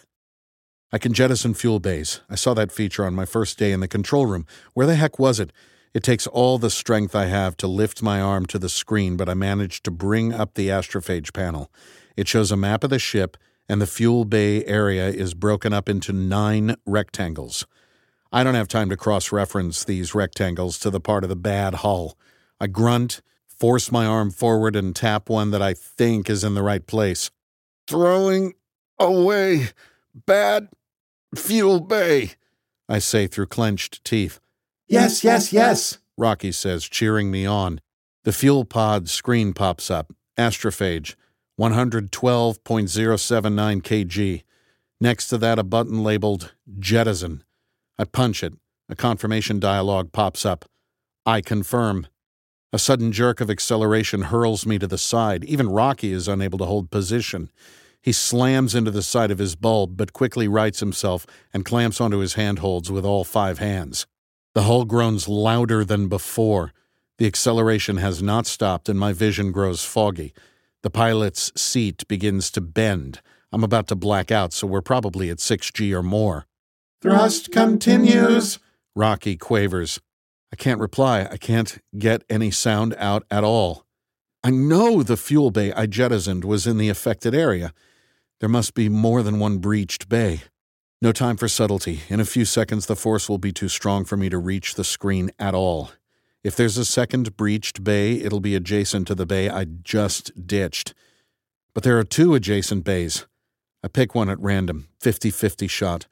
I 0.90 0.96
can 0.96 1.12
jettison 1.12 1.52
fuel 1.52 1.80
bays. 1.80 2.22
I 2.30 2.36
saw 2.36 2.54
that 2.54 2.72
feature 2.72 3.04
on 3.04 3.14
my 3.14 3.26
first 3.26 3.58
day 3.58 3.70
in 3.70 3.80
the 3.80 3.86
control 3.86 4.24
room. 4.24 4.46
Where 4.72 4.86
the 4.86 4.94
heck 4.94 5.18
was 5.18 5.38
it? 5.38 5.52
It 5.92 6.02
takes 6.02 6.26
all 6.26 6.56
the 6.56 6.70
strength 6.70 7.14
I 7.14 7.26
have 7.26 7.54
to 7.58 7.66
lift 7.66 8.02
my 8.02 8.18
arm 8.18 8.46
to 8.46 8.58
the 8.58 8.70
screen, 8.70 9.18
but 9.18 9.28
I 9.28 9.34
managed 9.34 9.84
to 9.84 9.90
bring 9.90 10.32
up 10.32 10.54
the 10.54 10.68
astrophage 10.68 11.34
panel. 11.34 11.70
It 12.16 12.28
shows 12.28 12.50
a 12.50 12.56
map 12.56 12.82
of 12.82 12.90
the 12.90 12.98
ship, 12.98 13.36
and 13.68 13.78
the 13.78 13.86
fuel 13.86 14.24
bay 14.24 14.64
area 14.64 15.08
is 15.10 15.34
broken 15.34 15.74
up 15.74 15.90
into 15.90 16.14
nine 16.14 16.76
rectangles. 16.86 17.66
I 18.34 18.42
don't 18.42 18.56
have 18.56 18.66
time 18.66 18.90
to 18.90 18.96
cross 18.96 19.30
reference 19.30 19.84
these 19.84 20.12
rectangles 20.12 20.80
to 20.80 20.90
the 20.90 20.98
part 20.98 21.22
of 21.22 21.30
the 21.30 21.36
bad 21.36 21.74
hull. 21.76 22.18
I 22.60 22.66
grunt, 22.66 23.22
force 23.46 23.92
my 23.92 24.06
arm 24.06 24.32
forward, 24.32 24.74
and 24.74 24.96
tap 24.96 25.28
one 25.28 25.52
that 25.52 25.62
I 25.62 25.72
think 25.72 26.28
is 26.28 26.42
in 26.42 26.54
the 26.54 26.64
right 26.64 26.84
place. 26.84 27.30
Throwing 27.86 28.54
away 28.98 29.68
bad 30.26 30.70
fuel 31.36 31.78
bay, 31.78 32.32
I 32.88 32.98
say 32.98 33.28
through 33.28 33.46
clenched 33.46 34.04
teeth. 34.04 34.40
Yes, 34.88 35.22
yes, 35.22 35.52
yes, 35.52 35.98
Rocky 36.18 36.50
says, 36.50 36.88
cheering 36.88 37.30
me 37.30 37.46
on. 37.46 37.80
The 38.24 38.32
fuel 38.32 38.64
pod 38.64 39.08
screen 39.08 39.52
pops 39.52 39.92
up. 39.92 40.12
Astrophage, 40.36 41.14
112.079 41.60 43.80
kg. 43.80 44.42
Next 45.00 45.28
to 45.28 45.38
that, 45.38 45.60
a 45.60 45.62
button 45.62 46.02
labeled 46.02 46.52
Jettison. 46.80 47.43
I 47.98 48.04
punch 48.04 48.42
it. 48.42 48.54
A 48.88 48.96
confirmation 48.96 49.60
dialog 49.60 50.12
pops 50.12 50.44
up. 50.44 50.64
I 51.24 51.40
confirm. 51.40 52.06
A 52.72 52.78
sudden 52.78 53.12
jerk 53.12 53.40
of 53.40 53.50
acceleration 53.50 54.22
hurls 54.22 54.66
me 54.66 54.78
to 54.78 54.86
the 54.86 54.98
side. 54.98 55.44
Even 55.44 55.70
Rocky 55.70 56.12
is 56.12 56.26
unable 56.26 56.58
to 56.58 56.64
hold 56.64 56.90
position. 56.90 57.50
He 58.02 58.12
slams 58.12 58.74
into 58.74 58.90
the 58.90 59.02
side 59.02 59.30
of 59.30 59.38
his 59.38 59.54
bulb, 59.54 59.96
but 59.96 60.12
quickly 60.12 60.48
rights 60.48 60.80
himself 60.80 61.24
and 61.52 61.64
clamps 61.64 62.00
onto 62.00 62.18
his 62.18 62.34
handholds 62.34 62.90
with 62.90 63.04
all 63.04 63.24
five 63.24 63.58
hands. 63.58 64.06
The 64.54 64.64
hull 64.64 64.84
groans 64.84 65.28
louder 65.28 65.84
than 65.84 66.08
before. 66.08 66.72
The 67.18 67.26
acceleration 67.26 67.98
has 67.98 68.22
not 68.22 68.46
stopped, 68.46 68.88
and 68.88 68.98
my 68.98 69.12
vision 69.12 69.52
grows 69.52 69.84
foggy. 69.84 70.34
The 70.82 70.90
pilot's 70.90 71.52
seat 71.56 72.06
begins 72.08 72.50
to 72.50 72.60
bend. 72.60 73.20
I'm 73.52 73.64
about 73.64 73.86
to 73.86 73.94
black 73.94 74.30
out, 74.30 74.52
so 74.52 74.66
we're 74.66 74.82
probably 74.82 75.30
at 75.30 75.38
6G 75.38 75.96
or 75.96 76.02
more. 76.02 76.46
Thrust 77.04 77.52
continues, 77.52 78.58
Rocky 78.96 79.36
quavers. 79.36 80.00
I 80.50 80.56
can't 80.56 80.80
reply. 80.80 81.28
I 81.30 81.36
can't 81.36 81.78
get 81.98 82.24
any 82.30 82.50
sound 82.50 82.94
out 82.96 83.24
at 83.30 83.44
all. 83.44 83.84
I 84.42 84.48
know 84.48 85.02
the 85.02 85.18
fuel 85.18 85.50
bay 85.50 85.70
I 85.74 85.84
jettisoned 85.84 86.46
was 86.46 86.66
in 86.66 86.78
the 86.78 86.88
affected 86.88 87.34
area. 87.34 87.74
There 88.40 88.48
must 88.48 88.72
be 88.72 88.88
more 88.88 89.22
than 89.22 89.38
one 89.38 89.58
breached 89.58 90.08
bay. 90.08 90.44
No 91.02 91.12
time 91.12 91.36
for 91.36 91.46
subtlety. 91.46 92.00
In 92.08 92.20
a 92.20 92.24
few 92.24 92.46
seconds, 92.46 92.86
the 92.86 92.96
force 92.96 93.28
will 93.28 93.36
be 93.36 93.52
too 93.52 93.68
strong 93.68 94.06
for 94.06 94.16
me 94.16 94.30
to 94.30 94.38
reach 94.38 94.74
the 94.74 94.82
screen 94.82 95.30
at 95.38 95.54
all. 95.54 95.90
If 96.42 96.56
there's 96.56 96.78
a 96.78 96.86
second 96.86 97.36
breached 97.36 97.84
bay, 97.84 98.14
it'll 98.14 98.40
be 98.40 98.54
adjacent 98.54 99.08
to 99.08 99.14
the 99.14 99.26
bay 99.26 99.50
I 99.50 99.66
just 99.66 100.46
ditched. 100.46 100.94
But 101.74 101.84
there 101.84 101.98
are 101.98 102.04
two 102.04 102.34
adjacent 102.34 102.82
bays. 102.82 103.26
I 103.82 103.88
pick 103.88 104.14
one 104.14 104.30
at 104.30 104.40
random, 104.40 104.88
50 105.00 105.30
50 105.30 105.66
shot. 105.66 106.06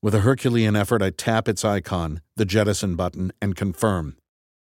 With 0.00 0.14
a 0.14 0.20
Herculean 0.20 0.76
effort, 0.76 1.02
I 1.02 1.10
tap 1.10 1.48
its 1.48 1.64
icon, 1.64 2.20
the 2.36 2.44
jettison 2.44 2.94
button, 2.94 3.32
and 3.42 3.56
confirm. 3.56 4.16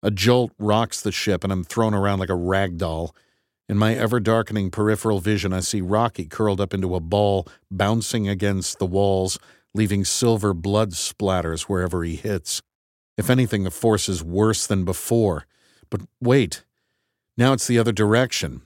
A 0.01 0.09
jolt 0.09 0.53
rocks 0.57 1.01
the 1.01 1.11
ship, 1.11 1.43
and 1.43 1.51
I'm 1.51 1.65
thrown 1.65 1.93
around 1.93 2.19
like 2.19 2.29
a 2.29 2.35
rag 2.35 2.77
doll. 2.77 3.13
In 3.67 3.77
my 3.77 3.93
ever 3.93 4.21
darkening 4.21 4.71
peripheral 4.71 5.19
vision, 5.19 5.51
I 5.51 5.59
see 5.59 5.81
Rocky 5.81 6.25
curled 6.25 6.61
up 6.61 6.73
into 6.73 6.95
a 6.95 7.01
ball, 7.01 7.45
bouncing 7.69 8.29
against 8.29 8.79
the 8.79 8.85
walls, 8.85 9.37
leaving 9.73 10.05
silver 10.05 10.53
blood 10.53 10.91
splatters 10.91 11.63
wherever 11.63 12.05
he 12.05 12.15
hits. 12.15 12.61
If 13.17 13.29
anything, 13.29 13.63
the 13.63 13.71
force 13.71 14.07
is 14.07 14.23
worse 14.23 14.65
than 14.65 14.85
before. 14.85 15.45
But 15.89 16.03
wait, 16.21 16.63
now 17.37 17.51
it's 17.51 17.67
the 17.67 17.79
other 17.79 17.91
direction. 17.91 18.61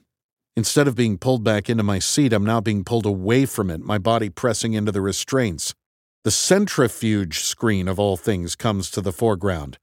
Instead 0.55 0.87
of 0.87 0.93
being 0.93 1.17
pulled 1.17 1.43
back 1.43 1.71
into 1.71 1.81
my 1.81 1.97
seat, 1.97 2.33
I'm 2.33 2.45
now 2.45 2.61
being 2.61 2.83
pulled 2.83 3.07
away 3.07 3.47
from 3.47 3.71
it, 3.71 3.81
my 3.81 3.97
body 3.97 4.29
pressing 4.29 4.73
into 4.73 4.91
the 4.91 5.01
restraints. 5.01 5.73
The 6.23 6.29
centrifuge 6.29 7.39
screen 7.39 7.87
of 7.87 7.99
all 7.99 8.15
things 8.15 8.55
comes 8.55 8.91
to 8.91 9.01
the 9.01 9.11
foreground. 9.11 9.79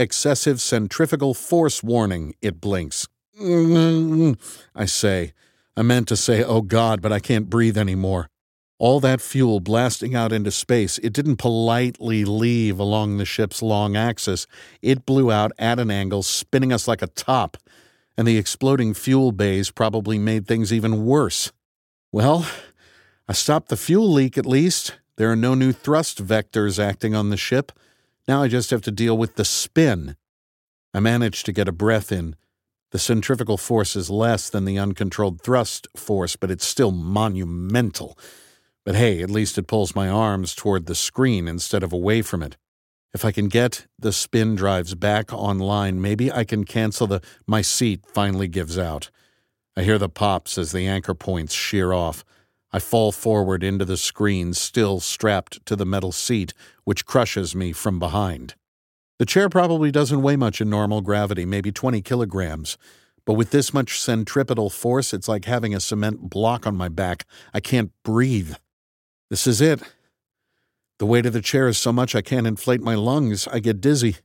Excessive 0.00 0.60
centrifugal 0.60 1.32
force 1.32 1.80
warning, 1.80 2.34
it 2.42 2.60
blinks. 2.60 3.06
I 3.40 4.86
say. 4.86 5.32
I 5.76 5.82
meant 5.82 6.08
to 6.08 6.16
say, 6.16 6.42
oh 6.42 6.62
God, 6.62 7.00
but 7.00 7.12
I 7.12 7.20
can't 7.20 7.48
breathe 7.48 7.78
anymore. 7.78 8.28
All 8.80 8.98
that 8.98 9.20
fuel 9.20 9.60
blasting 9.60 10.16
out 10.16 10.32
into 10.32 10.50
space, 10.50 10.98
it 10.98 11.12
didn't 11.12 11.36
politely 11.36 12.24
leave 12.24 12.80
along 12.80 13.18
the 13.18 13.24
ship's 13.24 13.62
long 13.62 13.94
axis. 13.94 14.48
It 14.82 15.06
blew 15.06 15.30
out 15.30 15.52
at 15.56 15.78
an 15.78 15.92
angle, 15.92 16.24
spinning 16.24 16.72
us 16.72 16.88
like 16.88 17.00
a 17.00 17.06
top. 17.06 17.56
And 18.18 18.26
the 18.26 18.38
exploding 18.38 18.92
fuel 18.92 19.30
bays 19.30 19.70
probably 19.70 20.18
made 20.18 20.48
things 20.48 20.72
even 20.72 21.06
worse. 21.06 21.52
Well, 22.10 22.44
I 23.28 23.34
stopped 23.34 23.68
the 23.68 23.76
fuel 23.76 24.12
leak 24.12 24.36
at 24.36 24.46
least. 24.46 24.96
There 25.16 25.30
are 25.30 25.36
no 25.36 25.54
new 25.54 25.72
thrust 25.72 26.24
vectors 26.24 26.78
acting 26.78 27.14
on 27.14 27.30
the 27.30 27.36
ship. 27.36 27.72
Now 28.28 28.42
I 28.42 28.48
just 28.48 28.70
have 28.70 28.82
to 28.82 28.90
deal 28.90 29.16
with 29.16 29.36
the 29.36 29.44
spin. 29.44 30.16
I 30.92 31.00
manage 31.00 31.42
to 31.44 31.52
get 31.52 31.68
a 31.68 31.72
breath 31.72 32.12
in. 32.12 32.36
The 32.92 32.98
centrifugal 32.98 33.56
force 33.56 33.96
is 33.96 34.10
less 34.10 34.48
than 34.48 34.64
the 34.64 34.78
uncontrolled 34.78 35.42
thrust 35.42 35.88
force, 35.96 36.36
but 36.36 36.50
it's 36.50 36.66
still 36.66 36.92
monumental. 36.92 38.18
But 38.84 38.94
hey, 38.94 39.22
at 39.22 39.30
least 39.30 39.58
it 39.58 39.66
pulls 39.66 39.96
my 39.96 40.08
arms 40.08 40.54
toward 40.54 40.86
the 40.86 40.94
screen 40.94 41.48
instead 41.48 41.82
of 41.82 41.92
away 41.92 42.22
from 42.22 42.42
it. 42.42 42.56
If 43.12 43.24
I 43.24 43.32
can 43.32 43.48
get 43.48 43.86
the 43.98 44.12
spin 44.12 44.54
drives 44.54 44.94
back 44.94 45.32
online, 45.32 46.00
maybe 46.00 46.30
I 46.30 46.44
can 46.44 46.64
cancel 46.64 47.06
the 47.06 47.22
my 47.46 47.62
seat 47.62 48.02
finally 48.06 48.48
gives 48.48 48.78
out. 48.78 49.10
I 49.76 49.82
hear 49.82 49.98
the 49.98 50.08
pops 50.08 50.56
as 50.58 50.72
the 50.72 50.86
anchor 50.86 51.14
points 51.14 51.54
shear 51.54 51.92
off. 51.92 52.24
I 52.76 52.78
fall 52.78 53.10
forward 53.10 53.64
into 53.64 53.86
the 53.86 53.96
screen, 53.96 54.52
still 54.52 55.00
strapped 55.00 55.64
to 55.64 55.76
the 55.76 55.86
metal 55.86 56.12
seat, 56.12 56.52
which 56.84 57.06
crushes 57.06 57.56
me 57.56 57.72
from 57.72 57.98
behind. 57.98 58.54
The 59.18 59.24
chair 59.24 59.48
probably 59.48 59.90
doesn't 59.90 60.20
weigh 60.20 60.36
much 60.36 60.60
in 60.60 60.68
normal 60.68 61.00
gravity, 61.00 61.46
maybe 61.46 61.72
20 61.72 62.02
kilograms. 62.02 62.76
But 63.24 63.32
with 63.32 63.50
this 63.50 63.72
much 63.72 63.98
centripetal 63.98 64.68
force, 64.68 65.14
it's 65.14 65.26
like 65.26 65.46
having 65.46 65.74
a 65.74 65.80
cement 65.80 66.28
block 66.28 66.66
on 66.66 66.76
my 66.76 66.90
back. 66.90 67.24
I 67.54 67.60
can't 67.60 67.92
breathe. 68.02 68.56
This 69.30 69.46
is 69.46 69.62
it. 69.62 69.80
The 70.98 71.06
weight 71.06 71.24
of 71.24 71.32
the 71.32 71.40
chair 71.40 71.68
is 71.68 71.78
so 71.78 71.94
much 71.94 72.14
I 72.14 72.20
can't 72.20 72.46
inflate 72.46 72.82
my 72.82 72.94
lungs. 72.94 73.48
I 73.48 73.58
get 73.58 73.80
dizzy. 73.80 74.16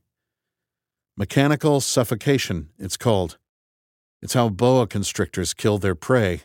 Mechanical 1.16 1.80
suffocation, 1.80 2.68
it's 2.78 2.98
called. 2.98 3.38
It's 4.20 4.34
how 4.34 4.50
boa 4.50 4.86
constrictors 4.86 5.54
kill 5.54 5.78
their 5.78 5.94
prey. 5.94 6.42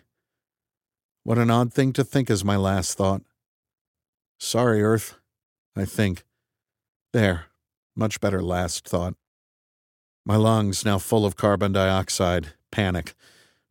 What 1.27 1.37
an 1.37 1.51
odd 1.51 1.73
thing 1.73 1.91
to 1.91 2.05
think 2.05 2.29
is 2.29 2.45
my 2.45 2.55
last 2.55 2.97
thought. 2.97 3.21
Sorry, 4.39 4.81
Earth, 4.81 5.15
I 5.75 5.83
think. 5.83 6.23
There, 7.11 7.47
much 7.97 8.21
better 8.21 8.41
last 8.41 8.87
thought. 8.87 9.13
My 10.25 10.37
lungs, 10.37 10.85
now 10.85 10.99
full 10.99 11.25
of 11.25 11.35
carbon 11.35 11.73
dioxide, 11.73 12.53
panic. 12.71 13.13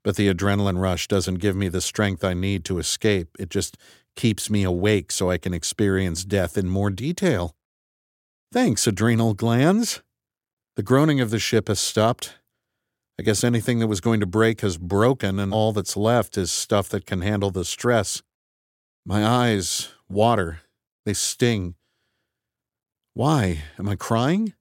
But 0.04 0.16
the 0.16 0.28
adrenaline 0.28 0.78
rush 0.78 1.08
doesn't 1.08 1.36
give 1.36 1.56
me 1.56 1.68
the 1.68 1.80
strength 1.80 2.22
I 2.22 2.34
need 2.34 2.62
to 2.66 2.78
escape. 2.78 3.34
It 3.38 3.48
just 3.48 3.78
keeps 4.16 4.50
me 4.50 4.62
awake 4.62 5.10
so 5.10 5.30
I 5.30 5.38
can 5.38 5.54
experience 5.54 6.26
death 6.26 6.58
in 6.58 6.68
more 6.68 6.90
detail. 6.90 7.56
Thanks, 8.52 8.86
adrenal 8.86 9.32
glands. 9.32 10.02
The 10.74 10.82
groaning 10.82 11.22
of 11.22 11.30
the 11.30 11.38
ship 11.38 11.68
has 11.68 11.80
stopped. 11.80 12.34
I 13.18 13.22
guess 13.22 13.42
anything 13.42 13.78
that 13.78 13.86
was 13.86 14.00
going 14.00 14.20
to 14.20 14.26
break 14.26 14.60
has 14.60 14.76
broken, 14.76 15.38
and 15.38 15.52
all 15.52 15.72
that's 15.72 15.96
left 15.96 16.36
is 16.36 16.52
stuff 16.52 16.88
that 16.90 17.06
can 17.06 17.22
handle 17.22 17.50
the 17.50 17.64
stress. 17.64 18.22
My 19.06 19.24
eyes 19.24 19.94
water, 20.08 20.60
they 21.04 21.14
sting. 21.14 21.76
Why? 23.14 23.62
Am 23.78 23.88
I 23.88 23.96
crying? 23.96 24.52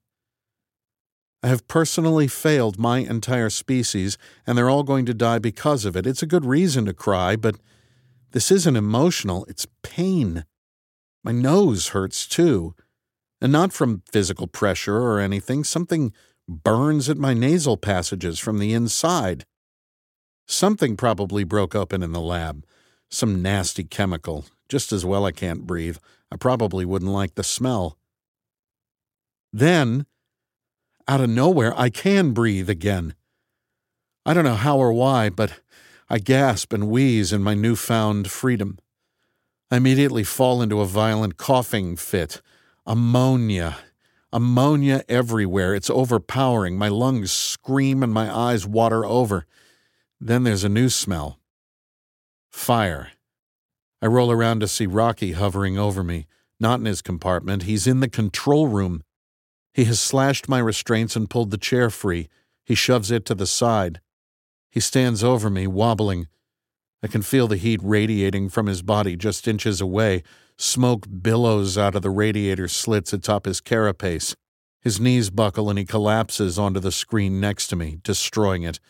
I 1.42 1.48
have 1.48 1.68
personally 1.68 2.28
failed 2.28 2.78
my 2.78 3.00
entire 3.00 3.50
species, 3.50 4.16
and 4.46 4.56
they're 4.56 4.70
all 4.70 4.82
going 4.82 5.04
to 5.06 5.14
die 5.14 5.38
because 5.38 5.84
of 5.84 5.94
it. 5.94 6.06
It's 6.06 6.22
a 6.22 6.26
good 6.26 6.46
reason 6.46 6.86
to 6.86 6.94
cry, 6.94 7.36
but 7.36 7.56
this 8.32 8.50
isn't 8.50 8.76
emotional, 8.76 9.44
it's 9.46 9.66
pain. 9.82 10.44
My 11.22 11.32
nose 11.32 11.88
hurts 11.88 12.26
too. 12.26 12.74
And 13.40 13.52
not 13.52 13.72
from 13.72 14.02
physical 14.10 14.46
pressure 14.46 14.96
or 14.96 15.20
anything, 15.20 15.62
something 15.62 16.12
burns 16.48 17.08
at 17.08 17.18
my 17.18 17.34
nasal 17.34 17.76
passages 17.76 18.38
from 18.38 18.58
the 18.58 18.72
inside. 18.72 19.44
Something 20.46 20.96
probably 20.96 21.44
broke 21.44 21.74
open 21.74 22.02
in 22.02 22.12
the 22.12 22.20
lab. 22.20 22.64
Some 23.10 23.42
nasty 23.42 23.84
chemical. 23.84 24.46
Just 24.68 24.92
as 24.92 25.04
well 25.04 25.24
I 25.24 25.32
can't 25.32 25.66
breathe. 25.66 25.98
I 26.30 26.36
probably 26.36 26.84
wouldn't 26.84 27.10
like 27.10 27.34
the 27.34 27.44
smell. 27.44 27.98
Then, 29.52 30.06
out 31.08 31.20
of 31.20 31.30
nowhere, 31.30 31.72
I 31.78 31.88
can 31.88 32.32
breathe 32.32 32.68
again. 32.68 33.14
I 34.24 34.34
don't 34.34 34.44
know 34.44 34.54
how 34.54 34.78
or 34.78 34.92
why, 34.92 35.30
but 35.30 35.60
I 36.10 36.18
gasp 36.18 36.72
and 36.72 36.88
wheeze 36.88 37.32
in 37.32 37.42
my 37.42 37.54
newfound 37.54 38.30
freedom. 38.30 38.78
I 39.70 39.76
immediately 39.76 40.24
fall 40.24 40.62
into 40.62 40.80
a 40.80 40.86
violent 40.86 41.36
coughing 41.36 41.96
fit. 41.96 42.40
Ammonia. 42.86 43.78
Ammonia 44.32 45.04
everywhere. 45.08 45.74
It's 45.74 45.90
overpowering. 45.90 46.76
My 46.76 46.88
lungs 46.88 47.32
scream 47.32 48.02
and 48.02 48.12
my 48.12 48.34
eyes 48.34 48.66
water 48.66 49.04
over. 49.04 49.46
Then 50.20 50.44
there's 50.44 50.64
a 50.64 50.68
new 50.68 50.88
smell 50.88 51.38
fire. 52.50 53.12
I 54.00 54.06
roll 54.06 54.30
around 54.30 54.60
to 54.60 54.68
see 54.68 54.86
Rocky 54.86 55.32
hovering 55.32 55.78
over 55.78 56.02
me. 56.02 56.26
Not 56.58 56.80
in 56.80 56.86
his 56.86 57.02
compartment, 57.02 57.64
he's 57.64 57.86
in 57.86 58.00
the 58.00 58.08
control 58.08 58.66
room. 58.66 59.02
He 59.74 59.84
has 59.84 60.00
slashed 60.00 60.48
my 60.48 60.58
restraints 60.58 61.16
and 61.16 61.28
pulled 61.28 61.50
the 61.50 61.58
chair 61.58 61.90
free. 61.90 62.28
He 62.64 62.74
shoves 62.74 63.10
it 63.10 63.26
to 63.26 63.34
the 63.34 63.46
side. 63.46 64.00
He 64.70 64.80
stands 64.80 65.22
over 65.22 65.50
me, 65.50 65.66
wobbling. 65.66 66.28
I 67.02 67.08
can 67.08 67.20
feel 67.20 67.46
the 67.46 67.58
heat 67.58 67.80
radiating 67.82 68.48
from 68.48 68.66
his 68.66 68.80
body 68.80 69.16
just 69.16 69.46
inches 69.46 69.82
away. 69.82 70.22
Smoke 70.58 71.06
billows 71.22 71.76
out 71.76 71.94
of 71.94 72.02
the 72.02 72.10
radiator 72.10 72.68
slits 72.68 73.12
atop 73.12 73.44
his 73.44 73.60
carapace. 73.60 74.34
His 74.80 75.00
knees 75.00 75.30
buckle 75.30 75.68
and 75.68 75.78
he 75.78 75.84
collapses 75.84 76.58
onto 76.58 76.80
the 76.80 76.92
screen 76.92 77.40
next 77.40 77.68
to 77.68 77.76
me, 77.76 77.98
destroying 78.02 78.62
it. 78.62 78.80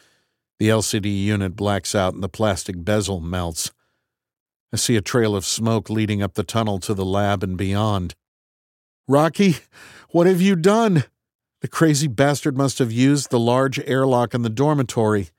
The 0.59 0.69
LCD 0.69 1.23
unit 1.25 1.57
blacks 1.57 1.95
out 1.95 2.15
and 2.15 2.23
the 2.23 2.29
plastic 2.29 2.85
bezel 2.85 3.21
melts. 3.21 3.73
I 4.73 4.77
see 4.77 4.97
a 4.97 5.01
trail 5.01 5.35
of 5.35 5.45
smoke 5.45 5.91
leading 5.91 6.23
up 6.23 6.35
the 6.35 6.45
tunnel 6.45 6.79
to 6.81 6.95
the 6.95 7.05
lab 7.05 7.43
and 7.43 7.57
beyond. 7.57 8.15
Rocky, 9.09 9.57
what 10.11 10.27
have 10.27 10.41
you 10.41 10.57
done? 10.57 11.05
The 11.63 11.69
crazy 11.69 12.09
bastard 12.09 12.57
must 12.57 12.79
have 12.79 12.93
used 12.93 13.31
the 13.31 13.41
large 13.41 13.79
airlock 13.81 14.35
in 14.35 14.43
the 14.43 14.51
dormitory. 14.51 15.31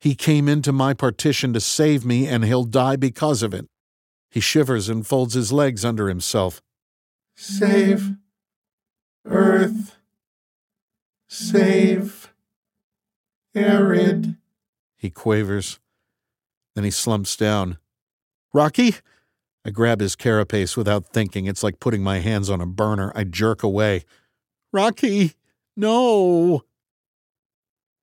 He 0.00 0.14
came 0.14 0.48
into 0.48 0.72
my 0.72 0.94
partition 0.94 1.52
to 1.52 1.60
save 1.60 2.04
me, 2.04 2.26
and 2.26 2.44
he'll 2.44 2.64
die 2.64 2.96
because 2.96 3.42
of 3.42 3.54
it. 3.54 3.66
He 4.34 4.40
shivers 4.40 4.88
and 4.88 5.06
folds 5.06 5.34
his 5.34 5.52
legs 5.52 5.84
under 5.84 6.08
himself. 6.08 6.60
Save 7.36 8.16
Earth. 9.24 9.94
Save 11.28 12.34
Erid. 13.54 14.34
He 14.96 15.08
quavers. 15.08 15.78
Then 16.74 16.82
he 16.82 16.90
slumps 16.90 17.36
down. 17.36 17.78
Rocky? 18.52 18.96
I 19.64 19.70
grab 19.70 20.00
his 20.00 20.16
carapace 20.16 20.76
without 20.76 21.06
thinking. 21.06 21.46
It's 21.46 21.62
like 21.62 21.78
putting 21.78 22.02
my 22.02 22.18
hands 22.18 22.50
on 22.50 22.60
a 22.60 22.66
burner. 22.66 23.12
I 23.14 23.22
jerk 23.22 23.62
away. 23.62 24.04
Rocky, 24.72 25.34
no! 25.76 26.64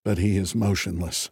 But 0.05 0.17
he 0.17 0.37
is 0.37 0.55
motionless. 0.55 1.29